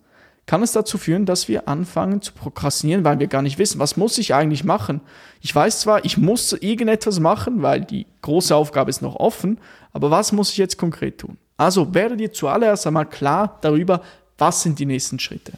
kann 0.46 0.62
es 0.62 0.74
dazu 0.74 0.98
führen, 0.98 1.26
dass 1.26 1.48
wir 1.48 1.68
anfangen 1.68 2.22
zu 2.22 2.34
prokrastinieren, 2.34 3.06
weil 3.06 3.20
wir 3.20 3.28
gar 3.28 3.42
nicht 3.42 3.58
wissen, 3.58 3.80
was 3.80 3.96
muss 3.96 4.18
ich 4.18 4.34
eigentlich 4.34 4.64
machen. 4.64 5.02
Ich 5.42 5.56
weiß 5.56 5.80
zwar, 5.82 6.04
ich 6.04 6.18
muss 6.18 6.52
irgendetwas 6.54 7.20
machen, 7.20 7.62
weil 7.62 7.82
die 7.82 8.06
große 8.22 8.56
Aufgabe 8.56 8.90
ist 8.90 9.02
noch 9.02 9.16
offen, 9.16 9.60
aber 9.94 10.12
was 10.12 10.32
muss 10.32 10.52
ich 10.52 10.58
jetzt 10.58 10.78
konkret 10.78 11.20
tun? 11.20 11.38
Also 11.56 11.94
werde 11.94 12.18
dir 12.18 12.34
zuallererst 12.34 12.86
einmal 12.88 13.08
klar 13.08 13.58
darüber, 13.62 14.02
was 14.38 14.64
sind 14.64 14.80
die 14.80 14.86
nächsten 14.86 15.20
Schritte. 15.20 15.54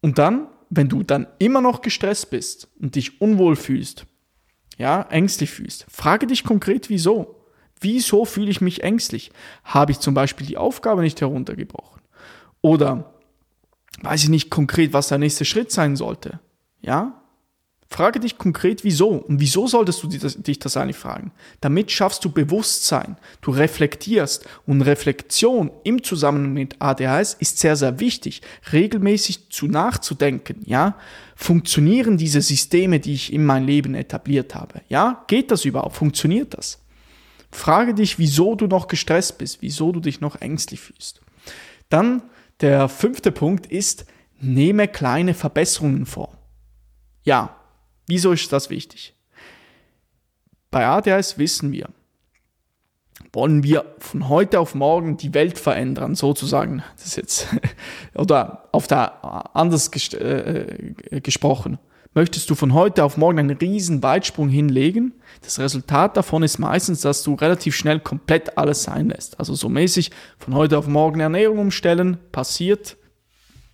Und 0.00 0.18
dann, 0.18 0.46
wenn 0.70 0.88
du 0.88 1.02
dann 1.02 1.26
immer 1.38 1.60
noch 1.60 1.80
gestresst 1.80 2.30
bist 2.30 2.68
und 2.80 2.94
dich 2.94 3.20
unwohl 3.20 3.56
fühlst, 3.56 4.06
ja, 4.76 5.02
ängstlich 5.02 5.50
fühlst, 5.50 5.86
frage 5.88 6.26
dich 6.26 6.44
konkret, 6.44 6.90
wieso. 6.90 7.40
Wieso 7.80 8.24
fühle 8.24 8.50
ich 8.50 8.60
mich 8.60 8.82
ängstlich? 8.82 9.32
Habe 9.64 9.92
ich 9.92 9.98
zum 9.98 10.14
Beispiel 10.14 10.46
die 10.46 10.56
Aufgabe 10.56 11.02
nicht 11.02 11.20
heruntergebrochen? 11.20 12.02
Oder 12.60 13.13
weiß 14.02 14.24
ich 14.24 14.28
nicht 14.28 14.50
konkret, 14.50 14.92
was 14.92 15.08
der 15.08 15.18
nächste 15.18 15.44
Schritt 15.44 15.70
sein 15.70 15.96
sollte. 15.96 16.40
Ja? 16.82 17.20
Frage 17.88 18.18
dich 18.18 18.38
konkret, 18.38 18.82
wieso. 18.82 19.10
Und 19.10 19.38
wieso 19.38 19.68
solltest 19.68 20.02
du 20.02 20.08
dich 20.08 20.58
das 20.58 20.76
eigentlich 20.76 20.96
fragen? 20.96 21.30
Damit 21.60 21.92
schaffst 21.92 22.24
du 22.24 22.30
Bewusstsein, 22.32 23.16
du 23.40 23.52
reflektierst. 23.52 24.48
Und 24.66 24.82
Reflexion 24.82 25.70
im 25.84 26.02
Zusammenhang 26.02 26.54
mit 26.54 26.76
ADHS 26.80 27.34
ist 27.34 27.58
sehr, 27.58 27.76
sehr 27.76 28.00
wichtig, 28.00 28.42
regelmäßig 28.72 29.50
zu 29.50 29.68
nachzudenken. 29.68 30.62
Ja? 30.64 30.96
Funktionieren 31.36 32.16
diese 32.16 32.40
Systeme, 32.40 32.98
die 32.98 33.14
ich 33.14 33.32
in 33.32 33.44
mein 33.44 33.64
Leben 33.64 33.94
etabliert 33.94 34.56
habe? 34.56 34.80
Ja? 34.88 35.22
Geht 35.28 35.52
das 35.52 35.64
überhaupt? 35.64 35.94
Funktioniert 35.94 36.54
das? 36.58 36.80
Frage 37.52 37.94
dich, 37.94 38.18
wieso 38.18 38.56
du 38.56 38.66
noch 38.66 38.88
gestresst 38.88 39.38
bist, 39.38 39.58
wieso 39.60 39.92
du 39.92 40.00
dich 40.00 40.20
noch 40.20 40.40
ängstlich 40.40 40.80
fühlst. 40.80 41.20
Dann 41.88 42.22
der 42.60 42.88
fünfte 42.88 43.32
Punkt 43.32 43.66
ist, 43.66 44.06
nehme 44.40 44.88
kleine 44.88 45.34
Verbesserungen 45.34 46.06
vor. 46.06 46.36
Ja, 47.22 47.56
wieso 48.06 48.32
ist 48.32 48.52
das 48.52 48.70
wichtig? 48.70 49.14
Bei 50.70 50.86
ADHS 50.86 51.38
wissen 51.38 51.72
wir, 51.72 51.88
wollen 53.32 53.62
wir 53.62 53.94
von 53.98 54.28
heute 54.28 54.60
auf 54.60 54.74
morgen 54.74 55.16
die 55.16 55.34
Welt 55.34 55.58
verändern, 55.58 56.14
sozusagen, 56.14 56.82
das 56.96 57.06
ist 57.06 57.16
jetzt, 57.16 57.48
oder 58.14 58.68
auf 58.72 58.86
der 58.86 59.56
anders 59.56 59.90
ges 59.90 60.12
äh, 60.14 60.94
äh, 61.10 61.20
gesprochen. 61.20 61.78
Möchtest 62.16 62.48
du 62.48 62.54
von 62.54 62.74
heute 62.74 63.02
auf 63.02 63.16
morgen 63.16 63.40
einen 63.40 63.56
riesen 63.56 64.04
Weitsprung 64.04 64.48
hinlegen? 64.48 65.14
Das 65.42 65.58
Resultat 65.58 66.16
davon 66.16 66.44
ist 66.44 66.58
meistens, 66.58 67.00
dass 67.00 67.24
du 67.24 67.34
relativ 67.34 67.74
schnell 67.74 67.98
komplett 67.98 68.56
alles 68.56 68.84
sein 68.84 69.08
lässt. 69.08 69.40
Also 69.40 69.56
so 69.56 69.68
mäßig 69.68 70.12
von 70.38 70.54
heute 70.54 70.78
auf 70.78 70.86
morgen 70.86 71.18
Ernährung 71.18 71.58
umstellen, 71.58 72.18
passiert 72.30 72.96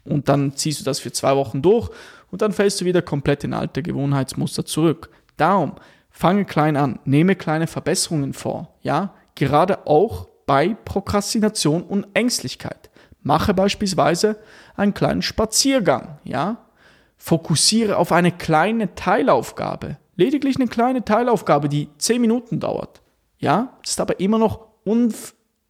und 0.04 0.30
dann 0.30 0.56
ziehst 0.56 0.80
du 0.80 0.85
das 0.85 1.00
für 1.00 1.12
zwei 1.12 1.37
Wochen 1.37 1.61
durch 1.61 1.90
und 2.30 2.40
dann 2.40 2.52
fällst 2.52 2.80
du 2.80 2.87
wieder 2.87 3.02
komplett 3.02 3.44
in 3.44 3.52
alte 3.52 3.82
Gewohnheitsmuster 3.82 4.64
zurück. 4.64 5.11
Darum, 5.37 5.75
fange 6.09 6.47
klein 6.47 6.78
an, 6.78 6.99
nehme 7.04 7.37
kleine 7.37 7.66
Verbesserungen 7.66 8.32
vor, 8.32 8.75
ja? 8.80 9.12
Gerade 9.35 9.87
auch 9.87 10.28
bei 10.47 10.75
Prokrastination 10.87 11.82
und 11.82 12.06
Ängstlichkeit. 12.14 12.88
Mache 13.23 13.52
beispielsweise 13.52 14.38
einen 14.76 14.94
kleinen 14.94 15.20
Spaziergang, 15.20 16.18
ja? 16.25 16.70
Fokussiere 17.23 17.99
auf 17.99 18.12
eine 18.12 18.33
kleine 18.33 18.95
Teilaufgabe. 18.95 19.99
Lediglich 20.17 20.57
eine 20.57 20.69
kleine 20.69 21.05
Teilaufgabe, 21.05 21.69
die 21.69 21.89
10 21.99 22.19
Minuten 22.21 22.61
dauert. 22.61 23.03
Ja, 23.39 23.79
ist 23.85 24.00
aber 24.00 24.21
immer 24.21 24.39
noch 24.39 24.69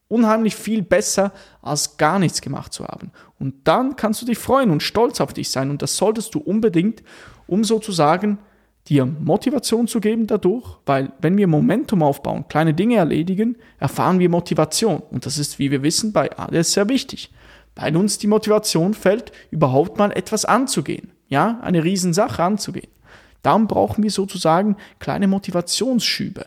unheimlich 0.08 0.54
viel 0.54 0.82
besser, 0.82 1.32
als 1.60 1.96
gar 1.96 2.20
nichts 2.20 2.40
gemacht 2.40 2.72
zu 2.72 2.84
haben. 2.84 3.10
Und 3.40 3.66
dann 3.66 3.96
kannst 3.96 4.22
du 4.22 4.26
dich 4.26 4.38
freuen 4.38 4.70
und 4.70 4.82
stolz 4.82 5.20
auf 5.20 5.32
dich 5.32 5.50
sein. 5.50 5.70
Und 5.70 5.82
das 5.82 5.96
solltest 5.96 6.36
du 6.36 6.38
unbedingt, 6.38 7.02
um 7.48 7.64
sozusagen 7.64 8.38
dir 8.86 9.04
Motivation 9.04 9.88
zu 9.88 10.00
geben 10.00 10.28
dadurch, 10.28 10.78
weil 10.86 11.12
wenn 11.20 11.36
wir 11.36 11.48
Momentum 11.48 12.04
aufbauen, 12.04 12.46
kleine 12.48 12.74
Dinge 12.74 12.96
erledigen, 12.96 13.56
erfahren 13.80 14.20
wir 14.20 14.30
Motivation. 14.30 15.02
Und 15.10 15.26
das 15.26 15.36
ist, 15.36 15.58
wie 15.58 15.72
wir 15.72 15.82
wissen, 15.82 16.12
bei 16.12 16.30
ADS 16.38 16.74
sehr 16.74 16.88
wichtig, 16.88 17.32
weil 17.74 17.96
uns 17.96 18.18
die 18.18 18.28
Motivation 18.28 18.94
fällt, 18.94 19.32
überhaupt 19.50 19.98
mal 19.98 20.12
etwas 20.12 20.44
anzugehen 20.44 21.10
ja, 21.30 21.58
eine 21.62 21.82
Riesensache 21.82 22.42
anzugehen. 22.42 22.90
Darum 23.42 23.66
brauchen 23.66 24.02
wir 24.02 24.10
sozusagen 24.10 24.76
kleine 24.98 25.26
Motivationsschübe. 25.26 26.44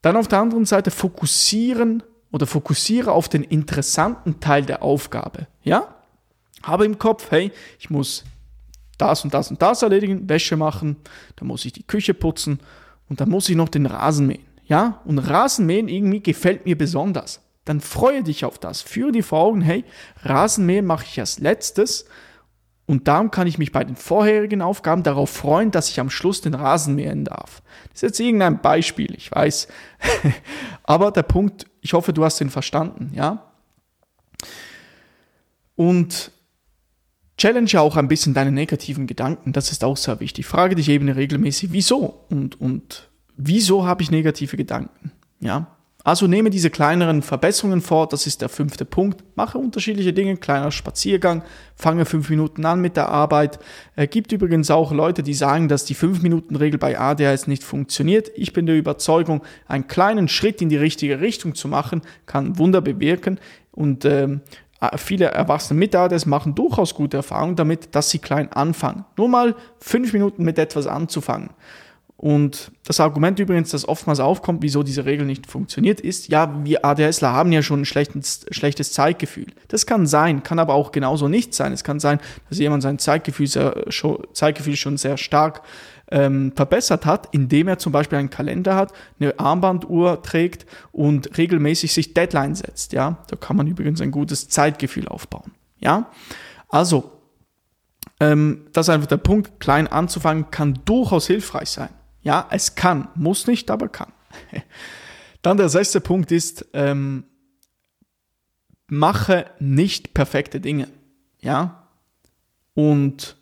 Dann 0.00 0.16
auf 0.16 0.28
der 0.28 0.40
anderen 0.40 0.64
Seite 0.64 0.90
fokussieren 0.90 2.02
oder 2.30 2.46
fokussiere 2.46 3.12
auf 3.12 3.28
den 3.28 3.42
interessanten 3.42 4.40
Teil 4.40 4.64
der 4.64 4.82
Aufgabe. 4.82 5.46
Ja? 5.62 5.94
Habe 6.62 6.86
im 6.86 6.98
Kopf, 6.98 7.30
hey, 7.30 7.52
ich 7.78 7.90
muss 7.90 8.24
das 8.96 9.24
und 9.24 9.34
das 9.34 9.50
und 9.50 9.60
das 9.60 9.82
erledigen, 9.82 10.28
Wäsche 10.28 10.56
machen, 10.56 10.96
dann 11.36 11.48
muss 11.48 11.64
ich 11.64 11.72
die 11.72 11.86
Küche 11.86 12.14
putzen 12.14 12.60
und 13.08 13.20
dann 13.20 13.28
muss 13.28 13.48
ich 13.48 13.56
noch 13.56 13.68
den 13.68 13.86
Rasen 13.86 14.26
mähen. 14.26 14.46
Ja? 14.64 15.00
Und 15.04 15.18
Rasenmähen 15.18 15.88
irgendwie 15.88 16.22
gefällt 16.22 16.64
mir 16.64 16.78
besonders. 16.78 17.40
Dann 17.64 17.80
freue 17.80 18.22
dich 18.22 18.44
auf 18.44 18.58
das. 18.58 18.82
Führe 18.82 19.12
dir 19.12 19.22
vor 19.22 19.40
Augen, 19.40 19.60
hey, 19.60 19.84
Rasenmähen 20.22 20.86
mache 20.86 21.04
ich 21.04 21.20
als 21.20 21.38
letztes 21.38 22.06
und 22.86 23.06
darum 23.08 23.30
kann 23.30 23.46
ich 23.46 23.58
mich 23.58 23.72
bei 23.72 23.84
den 23.84 23.96
vorherigen 23.96 24.60
Aufgaben 24.60 25.02
darauf 25.02 25.30
freuen, 25.30 25.70
dass 25.70 25.88
ich 25.88 26.00
am 26.00 26.10
Schluss 26.10 26.40
den 26.40 26.54
Rasen 26.54 26.94
mähen 26.96 27.24
darf. 27.24 27.62
Das 27.84 27.96
ist 27.96 28.02
jetzt 28.02 28.20
irgendein 28.20 28.60
Beispiel, 28.60 29.14
ich 29.14 29.30
weiß. 29.30 29.68
Aber 30.82 31.12
der 31.12 31.22
Punkt, 31.22 31.66
ich 31.80 31.92
hoffe, 31.92 32.12
du 32.12 32.24
hast 32.24 32.40
ihn 32.40 32.50
verstanden, 32.50 33.12
ja? 33.14 33.52
Und 35.76 36.32
challenge 37.38 37.80
auch 37.80 37.96
ein 37.96 38.08
bisschen 38.08 38.34
deine 38.34 38.52
negativen 38.52 39.06
Gedanken, 39.06 39.52
das 39.52 39.70
ist 39.70 39.84
auch 39.84 39.96
sehr 39.96 40.20
wichtig. 40.20 40.46
Frage 40.46 40.74
dich 40.74 40.88
eben 40.88 41.08
regelmäßig, 41.08 41.72
wieso? 41.72 42.24
Und, 42.30 42.60
und 42.60 43.10
wieso 43.36 43.86
habe 43.86 44.02
ich 44.02 44.10
negative 44.10 44.56
Gedanken? 44.56 45.12
Ja? 45.40 45.76
Also 46.04 46.26
nehme 46.26 46.50
diese 46.50 46.70
kleineren 46.70 47.22
Verbesserungen 47.22 47.80
vor, 47.80 48.08
das 48.08 48.26
ist 48.26 48.42
der 48.42 48.48
fünfte 48.48 48.84
Punkt. 48.84 49.22
Mache 49.36 49.58
unterschiedliche 49.58 50.12
Dinge, 50.12 50.36
kleiner 50.36 50.72
Spaziergang, 50.72 51.42
fange 51.76 52.06
fünf 52.06 52.28
Minuten 52.28 52.64
an 52.64 52.80
mit 52.80 52.96
der 52.96 53.08
Arbeit. 53.08 53.60
Es 53.94 54.10
gibt 54.10 54.32
übrigens 54.32 54.70
auch 54.70 54.90
Leute, 54.92 55.22
die 55.22 55.34
sagen, 55.34 55.68
dass 55.68 55.84
die 55.84 55.94
fünf 55.94 56.20
Minuten 56.20 56.56
Regel 56.56 56.78
bei 56.78 56.98
ADHS 56.98 57.46
nicht 57.46 57.62
funktioniert. 57.62 58.30
Ich 58.34 58.52
bin 58.52 58.66
der 58.66 58.76
Überzeugung, 58.76 59.42
einen 59.68 59.86
kleinen 59.86 60.26
Schritt 60.26 60.60
in 60.60 60.68
die 60.68 60.76
richtige 60.76 61.20
Richtung 61.20 61.54
zu 61.54 61.68
machen, 61.68 62.02
kann 62.26 62.58
Wunder 62.58 62.80
bewirken 62.80 63.38
und 63.70 64.04
ähm, 64.04 64.40
viele 64.96 65.26
Erwachsene 65.26 65.78
mit 65.78 65.94
ADHS 65.94 66.26
machen 66.26 66.56
durchaus 66.56 66.94
gute 66.94 67.18
Erfahrungen 67.18 67.54
damit, 67.54 67.94
dass 67.94 68.10
sie 68.10 68.18
klein 68.18 68.52
anfangen. 68.52 69.04
Nur 69.16 69.28
mal 69.28 69.54
fünf 69.78 70.12
Minuten 70.12 70.42
mit 70.42 70.58
etwas 70.58 70.88
anzufangen. 70.88 71.50
Und 72.22 72.70
das 72.84 73.00
Argument 73.00 73.40
übrigens, 73.40 73.70
das 73.70 73.88
oftmals 73.88 74.20
aufkommt, 74.20 74.62
wieso 74.62 74.84
diese 74.84 75.06
Regel 75.06 75.26
nicht 75.26 75.48
funktioniert, 75.48 76.00
ist, 76.00 76.28
ja, 76.28 76.64
wir 76.64 76.84
ADHSler 76.84 77.32
haben 77.32 77.50
ja 77.50 77.62
schon 77.62 77.80
ein 77.80 77.84
schlechtes, 77.84 78.46
schlechtes 78.52 78.92
Zeitgefühl. 78.92 79.46
Das 79.66 79.86
kann 79.86 80.06
sein, 80.06 80.44
kann 80.44 80.60
aber 80.60 80.74
auch 80.74 80.92
genauso 80.92 81.26
nicht 81.26 81.52
sein. 81.52 81.72
Es 81.72 81.82
kann 81.82 81.98
sein, 81.98 82.20
dass 82.48 82.60
jemand 82.60 82.84
sein 82.84 83.00
Zeitgefühl, 83.00 83.48
sehr, 83.48 83.74
schon, 83.88 84.22
Zeitgefühl 84.34 84.76
schon 84.76 84.98
sehr 84.98 85.16
stark 85.16 85.62
ähm, 86.12 86.52
verbessert 86.54 87.06
hat, 87.06 87.28
indem 87.32 87.66
er 87.66 87.78
zum 87.78 87.90
Beispiel 87.90 88.18
einen 88.18 88.30
Kalender 88.30 88.76
hat, 88.76 88.92
eine 89.18 89.36
Armbanduhr 89.40 90.22
trägt 90.22 90.64
und 90.92 91.36
regelmäßig 91.36 91.92
sich 91.92 92.14
Deadline 92.14 92.54
setzt. 92.54 92.92
Ja, 92.92 93.24
da 93.26 93.34
kann 93.34 93.56
man 93.56 93.66
übrigens 93.66 94.00
ein 94.00 94.12
gutes 94.12 94.48
Zeitgefühl 94.48 95.08
aufbauen. 95.08 95.50
Ja, 95.80 96.08
also 96.68 97.20
ähm, 98.20 98.66
das 98.72 98.86
ist 98.86 98.94
einfach 98.94 99.08
der 99.08 99.16
Punkt. 99.16 99.58
Klein 99.58 99.88
anzufangen 99.88 100.52
kann 100.52 100.78
durchaus 100.84 101.26
hilfreich 101.26 101.70
sein. 101.70 101.88
Ja, 102.22 102.48
es 102.50 102.74
kann, 102.74 103.08
muss 103.14 103.46
nicht, 103.46 103.70
aber 103.70 103.88
kann. 103.88 104.12
Dann 105.42 105.56
der 105.56 105.68
sechste 105.68 106.00
Punkt 106.00 106.30
ist, 106.30 106.66
ähm, 106.72 107.24
mache 108.86 109.46
nicht 109.58 110.14
perfekte 110.14 110.60
Dinge. 110.60 110.88
Ja, 111.40 111.88
und 112.74 113.36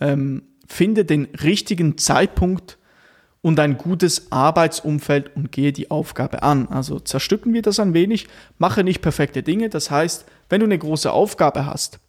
ähm, 0.00 0.42
finde 0.66 1.04
den 1.04 1.26
richtigen 1.26 1.96
Zeitpunkt 1.96 2.78
und 3.40 3.60
ein 3.60 3.78
gutes 3.78 4.32
Arbeitsumfeld 4.32 5.34
und 5.36 5.52
gehe 5.52 5.72
die 5.72 5.90
Aufgabe 5.90 6.42
an. 6.42 6.68
Also 6.68 6.98
zerstücken 6.98 7.54
wir 7.54 7.62
das 7.62 7.78
ein 7.78 7.94
wenig, 7.94 8.26
mache 8.58 8.82
nicht 8.82 9.00
perfekte 9.00 9.42
Dinge. 9.42 9.68
Das 9.68 9.90
heißt, 9.90 10.26
wenn 10.48 10.60
du 10.60 10.66
eine 10.66 10.78
große 10.78 11.10
Aufgabe 11.10 11.64
hast, 11.64 12.00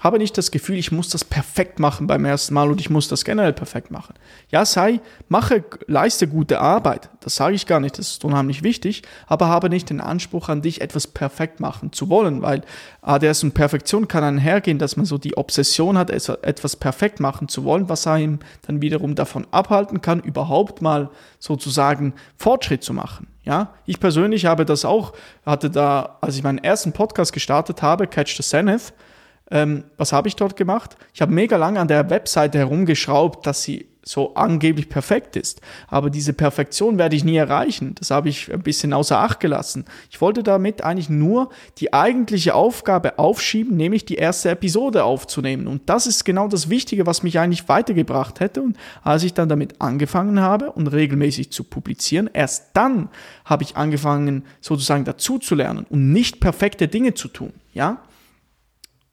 habe 0.00 0.18
nicht 0.18 0.38
das 0.38 0.50
Gefühl, 0.50 0.76
ich 0.76 0.92
muss 0.92 1.08
das 1.08 1.24
perfekt 1.24 1.80
machen 1.80 2.06
beim 2.06 2.24
ersten 2.24 2.54
Mal 2.54 2.70
und 2.70 2.80
ich 2.80 2.88
muss 2.88 3.08
das 3.08 3.24
generell 3.24 3.52
perfekt 3.52 3.90
machen. 3.90 4.14
Ja, 4.50 4.64
sei, 4.64 5.00
mache, 5.28 5.64
leiste 5.86 6.28
gute 6.28 6.60
Arbeit. 6.60 7.10
Das 7.20 7.34
sage 7.34 7.56
ich 7.56 7.66
gar 7.66 7.80
nicht, 7.80 7.98
das 7.98 8.10
ist 8.10 8.24
unheimlich 8.24 8.62
wichtig, 8.62 9.02
aber 9.26 9.48
habe 9.48 9.68
nicht 9.68 9.90
den 9.90 10.00
Anspruch 10.00 10.48
an 10.48 10.62
dich, 10.62 10.80
etwas 10.80 11.08
perfekt 11.08 11.58
machen 11.58 11.92
zu 11.92 12.08
wollen, 12.08 12.42
weil 12.42 12.62
ADS 13.02 13.42
und 13.42 13.54
Perfektion 13.54 14.06
kann 14.06 14.22
einhergehen, 14.22 14.78
dass 14.78 14.96
man 14.96 15.04
so 15.04 15.18
die 15.18 15.36
Obsession 15.36 15.98
hat, 15.98 16.10
etwas 16.10 16.76
perfekt 16.76 17.18
machen 17.18 17.48
zu 17.48 17.64
wollen, 17.64 17.88
was 17.88 18.06
einem 18.06 18.38
dann 18.66 18.80
wiederum 18.80 19.16
davon 19.16 19.46
abhalten 19.50 20.00
kann, 20.00 20.20
überhaupt 20.20 20.80
mal 20.80 21.10
sozusagen 21.40 22.14
Fortschritt 22.36 22.84
zu 22.84 22.94
machen. 22.94 23.26
Ja, 23.42 23.72
ich 23.86 23.98
persönlich 23.98 24.44
habe 24.44 24.64
das 24.64 24.84
auch, 24.84 25.14
hatte 25.44 25.70
da, 25.70 26.18
als 26.20 26.36
ich 26.36 26.42
meinen 26.42 26.58
ersten 26.58 26.92
Podcast 26.92 27.32
gestartet 27.32 27.82
habe, 27.82 28.06
Catch 28.06 28.36
the 28.36 28.42
Zenith, 28.42 28.92
ähm, 29.50 29.84
was 29.96 30.12
habe 30.12 30.28
ich 30.28 30.36
dort 30.36 30.56
gemacht? 30.56 30.96
Ich 31.14 31.22
habe 31.22 31.32
mega 31.32 31.56
lange 31.56 31.80
an 31.80 31.88
der 31.88 32.10
Webseite 32.10 32.58
herumgeschraubt, 32.58 33.46
dass 33.46 33.62
sie 33.62 33.86
so 34.08 34.34
angeblich 34.34 34.88
perfekt 34.88 35.36
ist. 35.36 35.60
Aber 35.86 36.08
diese 36.08 36.32
Perfektion 36.32 36.96
werde 36.96 37.14
ich 37.14 37.24
nie 37.24 37.36
erreichen. 37.36 37.94
Das 37.98 38.10
habe 38.10 38.30
ich 38.30 38.50
ein 38.52 38.62
bisschen 38.62 38.94
außer 38.94 39.18
Acht 39.18 39.38
gelassen. 39.38 39.84
Ich 40.10 40.20
wollte 40.20 40.42
damit 40.42 40.82
eigentlich 40.82 41.10
nur 41.10 41.50
die 41.76 41.92
eigentliche 41.92 42.54
Aufgabe 42.54 43.18
aufschieben, 43.18 43.76
nämlich 43.76 44.06
die 44.06 44.14
erste 44.14 44.50
Episode 44.50 45.04
aufzunehmen. 45.04 45.66
Und 45.66 45.90
das 45.90 46.06
ist 46.06 46.24
genau 46.24 46.48
das 46.48 46.70
Wichtige, 46.70 47.06
was 47.06 47.22
mich 47.22 47.38
eigentlich 47.38 47.68
weitergebracht 47.68 48.40
hätte. 48.40 48.62
Und 48.62 48.76
als 49.02 49.24
ich 49.24 49.34
dann 49.34 49.50
damit 49.50 49.80
angefangen 49.80 50.40
habe 50.40 50.72
und 50.72 50.86
regelmäßig 50.86 51.52
zu 51.52 51.64
publizieren, 51.64 52.30
erst 52.32 52.68
dann 52.72 53.10
habe 53.44 53.62
ich 53.62 53.76
angefangen, 53.76 54.44
sozusagen 54.62 55.04
dazu 55.04 55.38
zu 55.38 55.54
lernen 55.54 55.84
und 55.90 56.12
nicht 56.12 56.40
perfekte 56.40 56.88
Dinge 56.88 57.12
zu 57.12 57.28
tun. 57.28 57.52
Ja? 57.74 57.98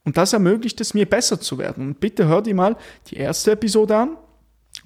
Und 0.05 0.17
das 0.17 0.33
ermöglicht 0.33 0.79
es 0.79 0.93
mir 0.93 1.09
besser 1.09 1.41
zu 1.41 1.57
werden. 1.57 1.87
Und 1.87 1.99
bitte 1.99 2.27
hör 2.27 2.41
dir 2.41 2.55
mal 2.55 2.77
die 3.07 3.17
erste 3.17 3.51
Episode 3.51 3.97
an 3.97 4.17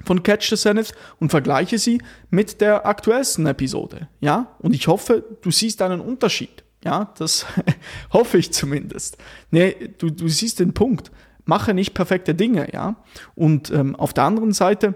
von 0.05 0.23
Catch 0.23 0.49
the 0.49 0.55
Zenith 0.55 0.93
und 1.19 1.29
vergleiche 1.29 1.77
sie 1.77 2.01
mit 2.29 2.61
der 2.61 2.85
aktuellsten 2.85 3.45
Episode. 3.45 4.07
Ja? 4.21 4.55
Und 4.59 4.73
ich 4.73 4.87
hoffe, 4.87 5.23
du 5.41 5.51
siehst 5.51 5.81
einen 5.81 5.99
Unterschied. 5.99 6.63
Ja, 6.83 7.13
das 7.17 7.45
hoffe 8.13 8.37
ich 8.37 8.53
zumindest. 8.53 9.17
Nee, 9.51 9.75
du, 9.97 10.09
du 10.09 10.29
siehst 10.29 10.59
den 10.59 10.73
Punkt. 10.73 11.11
Mache 11.43 11.73
nicht 11.73 11.93
perfekte 11.93 12.35
Dinge, 12.35 12.71
ja. 12.71 12.95
Und 13.35 13.71
ähm, 13.71 13.95
auf 13.95 14.13
der 14.13 14.23
anderen 14.23 14.53
Seite 14.53 14.93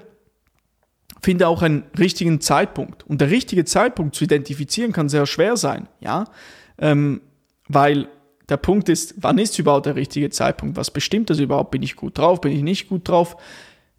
finde 1.21 1.47
auch 1.47 1.61
einen 1.61 1.83
richtigen 1.97 2.39
Zeitpunkt. 2.39 3.03
Und 3.03 3.19
der 3.19 3.31
richtige 3.31 3.65
Zeitpunkt 3.65 4.15
zu 4.15 4.23
identifizieren 4.23 4.93
kann 4.93 5.09
sehr 5.09 5.25
schwer 5.25 5.57
sein, 5.57 5.89
ja. 5.99 6.25
Ähm, 6.77 7.21
weil 7.67 8.07
der 8.49 8.57
Punkt 8.57 8.89
ist, 8.89 9.15
wann 9.17 9.37
ist 9.37 9.57
überhaupt 9.57 9.85
der 9.85 9.95
richtige 9.95 10.29
Zeitpunkt? 10.29 10.75
Was 10.75 10.91
bestimmt 10.91 11.29
das 11.29 11.39
überhaupt? 11.39 11.71
Bin 11.71 11.83
ich 11.83 11.95
gut 11.95 12.17
drauf? 12.17 12.41
Bin 12.41 12.51
ich 12.51 12.61
nicht 12.61 12.89
gut 12.89 13.07
drauf? 13.07 13.37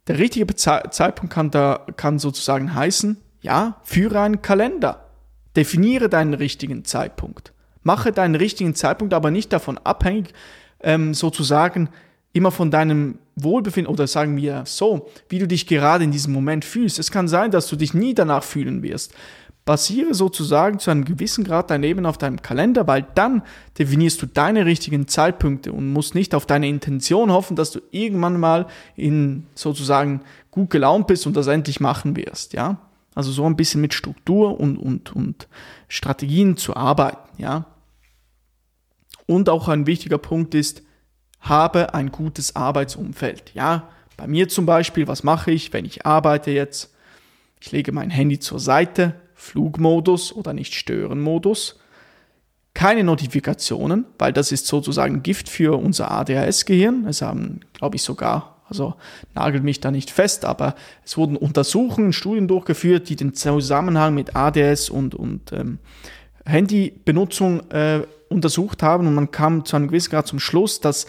Der 0.06 0.18
richtige 0.18 0.54
Zeitpunkt 0.54 1.32
kann 1.32 1.50
da, 1.50 1.86
kann 1.96 2.18
sozusagen 2.18 2.74
heißen, 2.74 3.16
ja, 3.40 3.80
führe 3.84 4.20
einen 4.20 4.42
Kalender. 4.42 5.06
Definiere 5.56 6.08
deinen 6.08 6.34
richtigen 6.34 6.84
Zeitpunkt. 6.84 7.52
Mache 7.82 8.12
deinen 8.12 8.34
richtigen 8.34 8.74
Zeitpunkt 8.74 9.14
aber 9.14 9.30
nicht 9.30 9.52
davon 9.52 9.78
abhängig, 9.78 10.32
ähm, 10.80 11.14
sozusagen 11.14 11.88
immer 12.32 12.50
von 12.50 12.70
deinem 12.70 13.18
Wohlbefinden 13.36 13.92
oder 13.92 14.06
sagen 14.06 14.36
wir 14.36 14.64
so, 14.66 15.08
wie 15.28 15.38
du 15.38 15.46
dich 15.46 15.66
gerade 15.66 16.04
in 16.04 16.10
diesem 16.10 16.32
Moment 16.32 16.64
fühlst. 16.64 16.98
Es 16.98 17.10
kann 17.10 17.28
sein, 17.28 17.50
dass 17.50 17.68
du 17.68 17.76
dich 17.76 17.94
nie 17.94 18.14
danach 18.14 18.42
fühlen 18.42 18.82
wirst 18.82 19.14
basiere 19.64 20.12
sozusagen 20.12 20.78
zu 20.78 20.90
einem 20.90 21.04
gewissen 21.04 21.42
Grad 21.44 21.71
dein 21.71 21.83
Leben 21.83 22.04
auf 22.04 22.18
deinem 22.18 22.42
Kalender, 22.42 22.87
weil 22.87 23.06
dann 23.14 23.42
definierst 23.78 24.21
du 24.21 24.26
deine 24.26 24.66
richtigen 24.66 25.09
Zeitpunkte 25.09 25.73
und 25.73 25.92
musst 25.92 26.14
nicht 26.14 26.35
auf 26.35 26.44
deine 26.44 26.68
Intention 26.68 27.33
hoffen, 27.33 27.56
dass 27.56 27.71
du 27.71 27.80
irgendwann 27.90 28.38
mal 28.38 28.66
in 28.94 29.47
sozusagen 29.54 30.21
gut 30.50 30.71
gelaunt 30.71 31.06
bist 31.06 31.26
und 31.26 31.35
das 31.35 31.47
endlich 31.47 31.80
machen 31.80 32.16
wirst, 32.16 32.52
ja. 32.52 32.78
Also 33.14 33.30
so 33.30 33.47
ein 33.47 33.56
bisschen 33.56 33.80
mit 33.80 33.94
Struktur 33.94 34.59
und, 34.61 34.76
und, 34.76 35.14
und 35.14 35.49
Strategien 35.88 36.56
zu 36.56 36.76
arbeiten, 36.76 37.28
ja. 37.38 37.66
Und 39.26 39.49
auch 39.49 39.68
ein 39.68 39.87
wichtiger 39.87 40.18
Punkt 40.18 40.54
ist, 40.54 40.83
habe 41.40 41.94
ein 41.94 42.12
gutes 42.12 42.54
Arbeitsumfeld, 42.54 43.52
ja. 43.54 43.88
Bei 44.16 44.26
mir 44.26 44.49
zum 44.49 44.66
Beispiel, 44.66 45.09
was 45.09 45.25
mache 45.25 45.50
ich, 45.52 45.73
wenn 45.73 45.87
ich 45.87 46.04
arbeite 46.04 46.50
jetzt? 46.50 46.92
Ich 47.61 47.73
lege 47.73 47.92
mein 47.92 48.11
Handy 48.11 48.38
zur 48.38 48.61
Seite, 48.61 49.14
Flugmodus 49.44 50.32
oder 50.32 50.52
nicht 50.52 50.74
stören 50.74 51.20
Modus. 51.20 51.78
Keine 52.72 53.04
Notifikationen, 53.04 54.06
weil 54.18 54.32
das 54.32 54.50
ist 54.50 54.66
sozusagen 54.66 55.22
Gift 55.22 55.48
für 55.48 55.78
unser 55.78 56.10
ADHS-Gehirn. 56.10 57.06
Es 57.06 57.22
haben, 57.22 57.60
glaube 57.72 57.96
ich, 57.96 58.02
sogar, 58.02 58.62
also 58.68 58.94
nagelt 59.34 59.62
mich 59.62 59.80
da 59.80 59.90
nicht 59.90 60.10
fest, 60.10 60.44
aber 60.44 60.74
es 61.04 61.16
wurden 61.16 61.36
Untersuchungen, 61.36 62.12
Studien 62.12 62.48
durchgeführt, 62.48 63.08
die 63.08 63.16
den 63.16 63.34
Zusammenhang 63.34 64.14
mit 64.14 64.34
ADS 64.34 64.90
und, 64.90 65.14
und 65.14 65.52
ähm, 65.52 65.78
Handybenutzung 66.46 67.70
äh, 67.70 68.02
untersucht 68.28 68.82
haben 68.82 69.06
und 69.06 69.14
man 69.14 69.30
kam 69.30 69.64
zu 69.64 69.76
einem 69.76 69.88
gewissen 69.88 70.10
Grad 70.10 70.26
zum 70.26 70.40
Schluss, 70.40 70.80
dass 70.80 71.06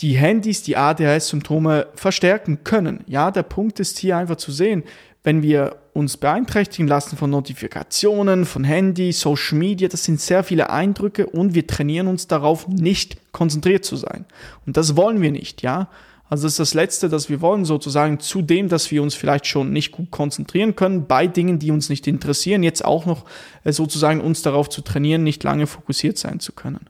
die 0.00 0.16
Handys 0.16 0.62
die 0.62 0.76
ADHS-Symptome 0.76 1.88
verstärken 1.94 2.64
können. 2.64 3.04
Ja, 3.06 3.30
der 3.30 3.42
Punkt 3.42 3.80
ist 3.80 3.98
hier 3.98 4.16
einfach 4.16 4.36
zu 4.36 4.52
sehen, 4.52 4.84
wenn 5.22 5.42
wir 5.42 5.76
uns 5.92 6.16
beeinträchtigen 6.16 6.88
lassen 6.88 7.16
von 7.18 7.30
Notifikationen, 7.30 8.46
von 8.46 8.64
Handy, 8.64 9.12
Social 9.12 9.58
Media, 9.58 9.88
das 9.88 10.04
sind 10.04 10.20
sehr 10.20 10.42
viele 10.42 10.70
Eindrücke 10.70 11.26
und 11.26 11.54
wir 11.54 11.66
trainieren 11.66 12.06
uns 12.06 12.26
darauf, 12.26 12.66
nicht 12.68 13.18
konzentriert 13.32 13.84
zu 13.84 13.96
sein. 13.96 14.24
Und 14.66 14.76
das 14.76 14.96
wollen 14.96 15.20
wir 15.20 15.30
nicht, 15.30 15.62
ja. 15.62 15.88
Also 16.30 16.44
das 16.44 16.52
ist 16.52 16.60
das 16.60 16.74
Letzte, 16.74 17.08
das 17.08 17.28
wir 17.28 17.40
wollen, 17.40 17.64
sozusagen 17.64 18.20
zu 18.20 18.40
dem, 18.40 18.68
dass 18.68 18.92
wir 18.92 19.02
uns 19.02 19.16
vielleicht 19.16 19.48
schon 19.48 19.72
nicht 19.72 19.90
gut 19.90 20.12
konzentrieren 20.12 20.76
können 20.76 21.06
bei 21.06 21.26
Dingen, 21.26 21.58
die 21.58 21.72
uns 21.72 21.88
nicht 21.88 22.06
interessieren, 22.06 22.62
jetzt 22.62 22.84
auch 22.84 23.04
noch 23.04 23.24
äh, 23.64 23.72
sozusagen 23.72 24.20
uns 24.20 24.40
darauf 24.42 24.68
zu 24.68 24.80
trainieren, 24.80 25.24
nicht 25.24 25.42
lange 25.42 25.66
fokussiert 25.66 26.18
sein 26.18 26.38
zu 26.38 26.52
können. 26.52 26.88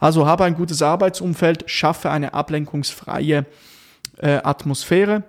Also 0.00 0.26
habe 0.26 0.42
ein 0.42 0.56
gutes 0.56 0.82
Arbeitsumfeld, 0.82 1.70
schaffe 1.70 2.10
eine 2.10 2.34
ablenkungsfreie 2.34 3.46
äh, 4.18 4.40
Atmosphäre 4.42 5.22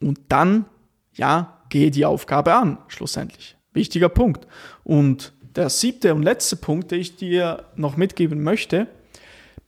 und 0.00 0.20
dann 0.28 0.66
ja, 1.14 1.62
gehe 1.70 1.90
die 1.90 2.04
Aufgabe 2.04 2.54
an, 2.54 2.76
schlussendlich. 2.88 3.56
Wichtiger 3.72 4.10
Punkt. 4.10 4.46
Und 4.84 5.32
der 5.56 5.70
siebte 5.70 6.14
und 6.14 6.22
letzte 6.22 6.56
Punkt, 6.56 6.90
den 6.90 7.00
ich 7.00 7.16
dir 7.16 7.64
noch 7.76 7.96
mitgeben 7.96 8.42
möchte, 8.42 8.88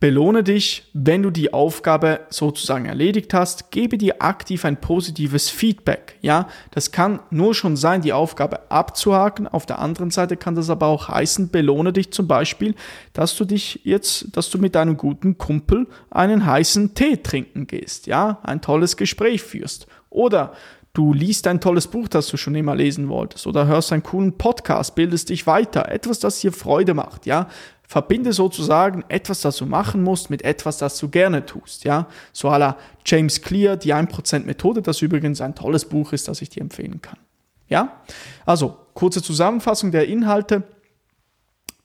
belohne 0.00 0.42
dich, 0.42 0.90
wenn 0.94 1.22
du 1.22 1.30
die 1.30 1.52
Aufgabe 1.52 2.20
sozusagen 2.30 2.86
erledigt 2.86 3.34
hast, 3.34 3.70
gebe 3.70 3.98
dir 3.98 4.22
aktiv 4.22 4.64
ein 4.64 4.80
positives 4.80 5.50
Feedback. 5.50 6.16
Ja, 6.22 6.48
das 6.70 6.90
kann 6.90 7.20
nur 7.30 7.54
schon 7.54 7.76
sein, 7.76 8.00
die 8.00 8.14
Aufgabe 8.14 8.70
abzuhaken. 8.70 9.46
Auf 9.46 9.66
der 9.66 9.78
anderen 9.78 10.10
Seite 10.10 10.38
kann 10.38 10.54
das 10.54 10.70
aber 10.70 10.86
auch 10.86 11.08
heißen, 11.08 11.50
belohne 11.50 11.92
dich 11.92 12.12
zum 12.12 12.26
Beispiel, 12.26 12.74
dass 13.12 13.36
du 13.36 13.44
dich 13.44 13.80
jetzt, 13.84 14.34
dass 14.34 14.48
du 14.48 14.58
mit 14.58 14.74
deinem 14.74 14.96
guten 14.96 15.36
Kumpel 15.36 15.86
einen 16.10 16.46
heißen 16.46 16.94
Tee 16.94 17.18
trinken 17.18 17.66
gehst. 17.66 18.06
Ja, 18.06 18.38
ein 18.42 18.62
tolles 18.62 18.96
Gespräch 18.96 19.42
führst. 19.42 19.86
Oder 20.08 20.54
Du 20.92 21.12
liest 21.12 21.46
ein 21.46 21.60
tolles 21.60 21.86
Buch, 21.86 22.08
das 22.08 22.26
du 22.26 22.36
schon 22.36 22.56
immer 22.56 22.74
lesen 22.74 23.08
wolltest, 23.08 23.46
oder 23.46 23.68
hörst 23.68 23.92
einen 23.92 24.02
coolen 24.02 24.36
Podcast, 24.36 24.96
bildest 24.96 25.28
dich 25.28 25.46
weiter, 25.46 25.88
etwas, 25.88 26.18
das 26.18 26.40
dir 26.40 26.52
Freude 26.52 26.94
macht, 26.94 27.26
ja. 27.26 27.46
Verbinde 27.90 28.32
sozusagen 28.32 29.04
etwas, 29.08 29.40
das 29.40 29.56
du 29.56 29.66
machen 29.66 30.04
musst, 30.04 30.30
mit 30.30 30.42
etwas, 30.42 30.78
das 30.78 30.96
du 31.00 31.08
gerne 31.08 31.44
tust, 31.44 31.82
ja. 31.82 32.06
So 32.32 32.48
à 32.48 32.56
la 32.56 32.76
James 33.04 33.42
Clear, 33.42 33.76
die 33.76 33.92
1% 33.92 34.44
Methode, 34.44 34.80
das 34.80 35.02
übrigens 35.02 35.40
ein 35.40 35.56
tolles 35.56 35.86
Buch 35.86 36.12
ist, 36.12 36.28
das 36.28 36.40
ich 36.40 36.50
dir 36.50 36.60
empfehlen 36.60 37.02
kann. 37.02 37.18
Ja? 37.66 38.00
Also, 38.46 38.76
kurze 38.94 39.24
Zusammenfassung 39.24 39.90
der 39.90 40.06
Inhalte. 40.06 40.62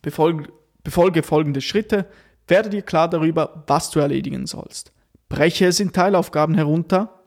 Befolge, 0.03 0.53
befolge 0.83 1.23
folgende 1.23 1.61
Schritte. 1.61 2.05
Werde 2.47 2.69
dir 2.69 2.83
klar 2.83 3.09
darüber, 3.09 3.63
was 3.65 3.89
du 3.89 3.99
erledigen 3.99 4.45
sollst. 4.45 4.91
Breche 5.27 5.65
es 5.65 5.79
in 5.79 5.91
Teilaufgaben 5.91 6.53
herunter. 6.53 7.23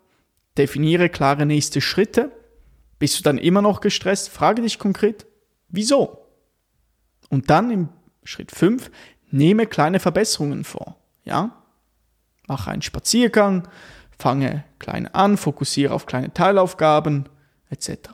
Definiere 0.57 1.09
klare 1.09 1.47
nächste 1.47 1.81
Schritte. 1.81 2.31
Bist 3.01 3.19
du 3.19 3.25
dann 3.25 3.39
immer 3.39 3.61
noch 3.61 3.81
gestresst? 3.81 4.29
Frage 4.29 4.63
dich 4.63 4.79
konkret, 4.79 5.27
wieso? 5.69 6.27
Und 7.29 7.51
dann 7.51 7.73
im 7.73 7.89
Schritt 8.29 8.53
5, 8.53 8.91
nehme 9.31 9.67
kleine 9.67 10.01
Verbesserungen 10.01 10.65
vor. 10.65 10.97
Ja? 11.25 11.63
Mache 12.47 12.71
einen 12.71 12.83
Spaziergang, 12.83 13.67
fange 14.19 14.65
klein 14.79 15.07
an, 15.07 15.39
fokussiere 15.39 15.95
auf 15.95 16.05
kleine 16.05 16.35
Teilaufgaben, 16.35 17.25
etc. 17.71 18.11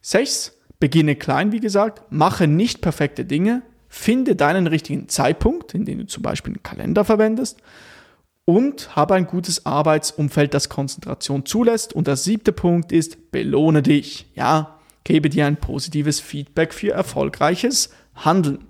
6. 0.00 0.56
Beginne 0.78 1.14
klein, 1.14 1.52
wie 1.52 1.60
gesagt, 1.60 2.10
mache 2.10 2.46
nicht 2.46 2.80
perfekte 2.80 3.26
Dinge, 3.26 3.60
finde 3.86 4.34
deinen 4.34 4.66
richtigen 4.66 5.10
Zeitpunkt, 5.10 5.74
in 5.74 5.84
dem 5.84 5.98
du 5.98 6.06
zum 6.06 6.22
Beispiel 6.22 6.54
einen 6.54 6.62
Kalender 6.62 7.04
verwendest 7.04 7.58
und 8.46 8.96
habe 8.96 9.12
ein 9.14 9.26
gutes 9.26 9.66
Arbeitsumfeld, 9.66 10.54
das 10.54 10.70
Konzentration 10.70 11.44
zulässt. 11.44 11.92
Und 11.92 12.06
der 12.06 12.16
siebte 12.16 12.52
Punkt 12.52 12.92
ist, 12.92 13.30
belohne 13.30 13.82
dich. 13.82 14.26
Ja, 14.34 14.78
gebe 15.04 15.28
dir 15.28 15.44
ein 15.44 15.58
positives 15.58 16.18
Feedback 16.18 16.72
für 16.72 16.92
erfolgreiches 16.92 17.90
Handeln. 18.14 18.64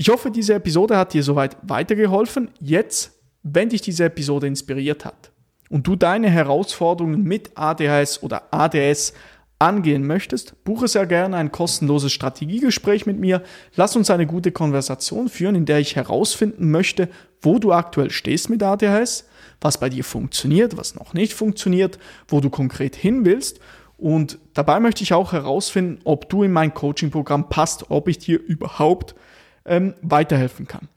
Ich 0.00 0.10
hoffe, 0.10 0.30
diese 0.30 0.54
Episode 0.54 0.96
hat 0.96 1.12
dir 1.12 1.24
soweit 1.24 1.56
weitergeholfen. 1.62 2.52
Jetzt, 2.60 3.18
wenn 3.42 3.68
dich 3.68 3.80
diese 3.80 4.04
Episode 4.04 4.46
inspiriert 4.46 5.04
hat 5.04 5.32
und 5.70 5.88
du 5.88 5.96
deine 5.96 6.30
Herausforderungen 6.30 7.24
mit 7.24 7.50
ADHS 7.56 8.22
oder 8.22 8.44
ADS 8.52 9.12
angehen 9.58 10.06
möchtest, 10.06 10.62
buche 10.62 10.86
sehr 10.86 11.04
gerne 11.04 11.36
ein 11.36 11.50
kostenloses 11.50 12.12
Strategiegespräch 12.12 13.06
mit 13.06 13.18
mir. 13.18 13.42
Lass 13.74 13.96
uns 13.96 14.08
eine 14.08 14.28
gute 14.28 14.52
Konversation 14.52 15.28
führen, 15.28 15.56
in 15.56 15.66
der 15.66 15.80
ich 15.80 15.96
herausfinden 15.96 16.70
möchte, 16.70 17.08
wo 17.42 17.58
du 17.58 17.72
aktuell 17.72 18.10
stehst 18.10 18.50
mit 18.50 18.62
ADHS, 18.62 19.26
was 19.60 19.80
bei 19.80 19.88
dir 19.88 20.04
funktioniert, 20.04 20.76
was 20.76 20.94
noch 20.94 21.12
nicht 21.12 21.34
funktioniert, 21.34 21.98
wo 22.28 22.38
du 22.40 22.50
konkret 22.50 22.94
hin 22.94 23.24
willst 23.24 23.58
Und 23.96 24.38
dabei 24.54 24.78
möchte 24.78 25.02
ich 25.02 25.12
auch 25.12 25.32
herausfinden, 25.32 25.98
ob 26.04 26.28
du 26.28 26.44
in 26.44 26.52
mein 26.52 26.72
Coaching-Programm 26.72 27.48
passt, 27.48 27.90
ob 27.90 28.06
ich 28.06 28.18
dir 28.18 28.40
überhaupt 28.40 29.16
ähm, 29.68 29.94
weiterhelfen 30.02 30.66
kann. 30.66 30.88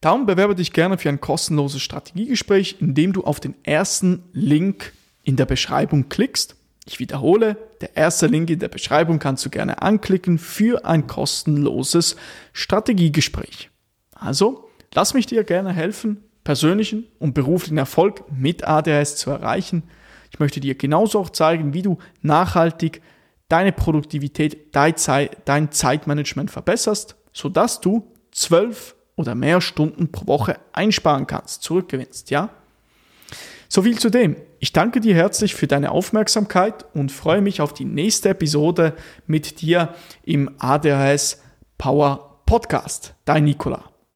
Darum 0.00 0.26
bewerbe 0.26 0.54
dich 0.54 0.72
gerne 0.72 0.98
für 0.98 1.08
ein 1.08 1.20
kostenloses 1.20 1.80
Strategiegespräch, 1.80 2.76
indem 2.80 3.14
du 3.14 3.24
auf 3.24 3.40
den 3.40 3.54
ersten 3.62 4.22
Link 4.32 4.92
in 5.22 5.36
der 5.36 5.46
Beschreibung 5.46 6.10
klickst. 6.10 6.56
Ich 6.86 6.98
wiederhole, 6.98 7.56
der 7.80 7.96
erste 7.96 8.26
Link 8.26 8.50
in 8.50 8.58
der 8.58 8.68
Beschreibung 8.68 9.18
kannst 9.18 9.46
du 9.46 9.50
gerne 9.50 9.80
anklicken 9.80 10.38
für 10.38 10.84
ein 10.84 11.06
kostenloses 11.06 12.16
Strategiegespräch. 12.52 13.70
Also, 14.12 14.68
lass 14.92 15.14
mich 15.14 15.24
dir 15.24 15.44
gerne 15.44 15.72
helfen, 15.72 16.22
persönlichen 16.44 17.06
und 17.18 17.32
beruflichen 17.32 17.78
Erfolg 17.78 18.24
mit 18.30 18.64
ADHS 18.64 19.16
zu 19.16 19.30
erreichen. 19.30 19.84
Ich 20.30 20.38
möchte 20.38 20.60
dir 20.60 20.74
genauso 20.74 21.18
auch 21.20 21.30
zeigen, 21.30 21.72
wie 21.72 21.82
du 21.82 21.96
nachhaltig 22.20 23.00
deine 23.48 23.72
Produktivität, 23.72 24.74
dein 24.74 25.70
Zeitmanagement 25.70 26.50
verbesserst, 26.50 27.16
sodass 27.32 27.80
du 27.80 28.12
zwölf 28.30 28.96
oder 29.16 29.34
mehr 29.34 29.60
Stunden 29.60 30.10
pro 30.10 30.26
Woche 30.26 30.58
einsparen 30.72 31.26
kannst, 31.26 31.62
zurückgewinnst, 31.62 32.30
ja? 32.30 32.50
So 33.68 33.82
viel 33.82 33.98
zu 33.98 34.10
dem. 34.10 34.36
Ich 34.60 34.72
danke 34.72 35.00
dir 35.00 35.14
herzlich 35.14 35.54
für 35.54 35.66
deine 35.66 35.90
Aufmerksamkeit 35.90 36.84
und 36.94 37.10
freue 37.10 37.40
mich 37.40 37.60
auf 37.60 37.74
die 37.74 37.84
nächste 37.84 38.30
Episode 38.30 38.94
mit 39.26 39.60
dir 39.60 39.94
im 40.22 40.50
ADHS 40.58 41.42
Power 41.76 42.40
Podcast. 42.46 43.14
Dein 43.24 43.44
Nikola. 43.44 43.93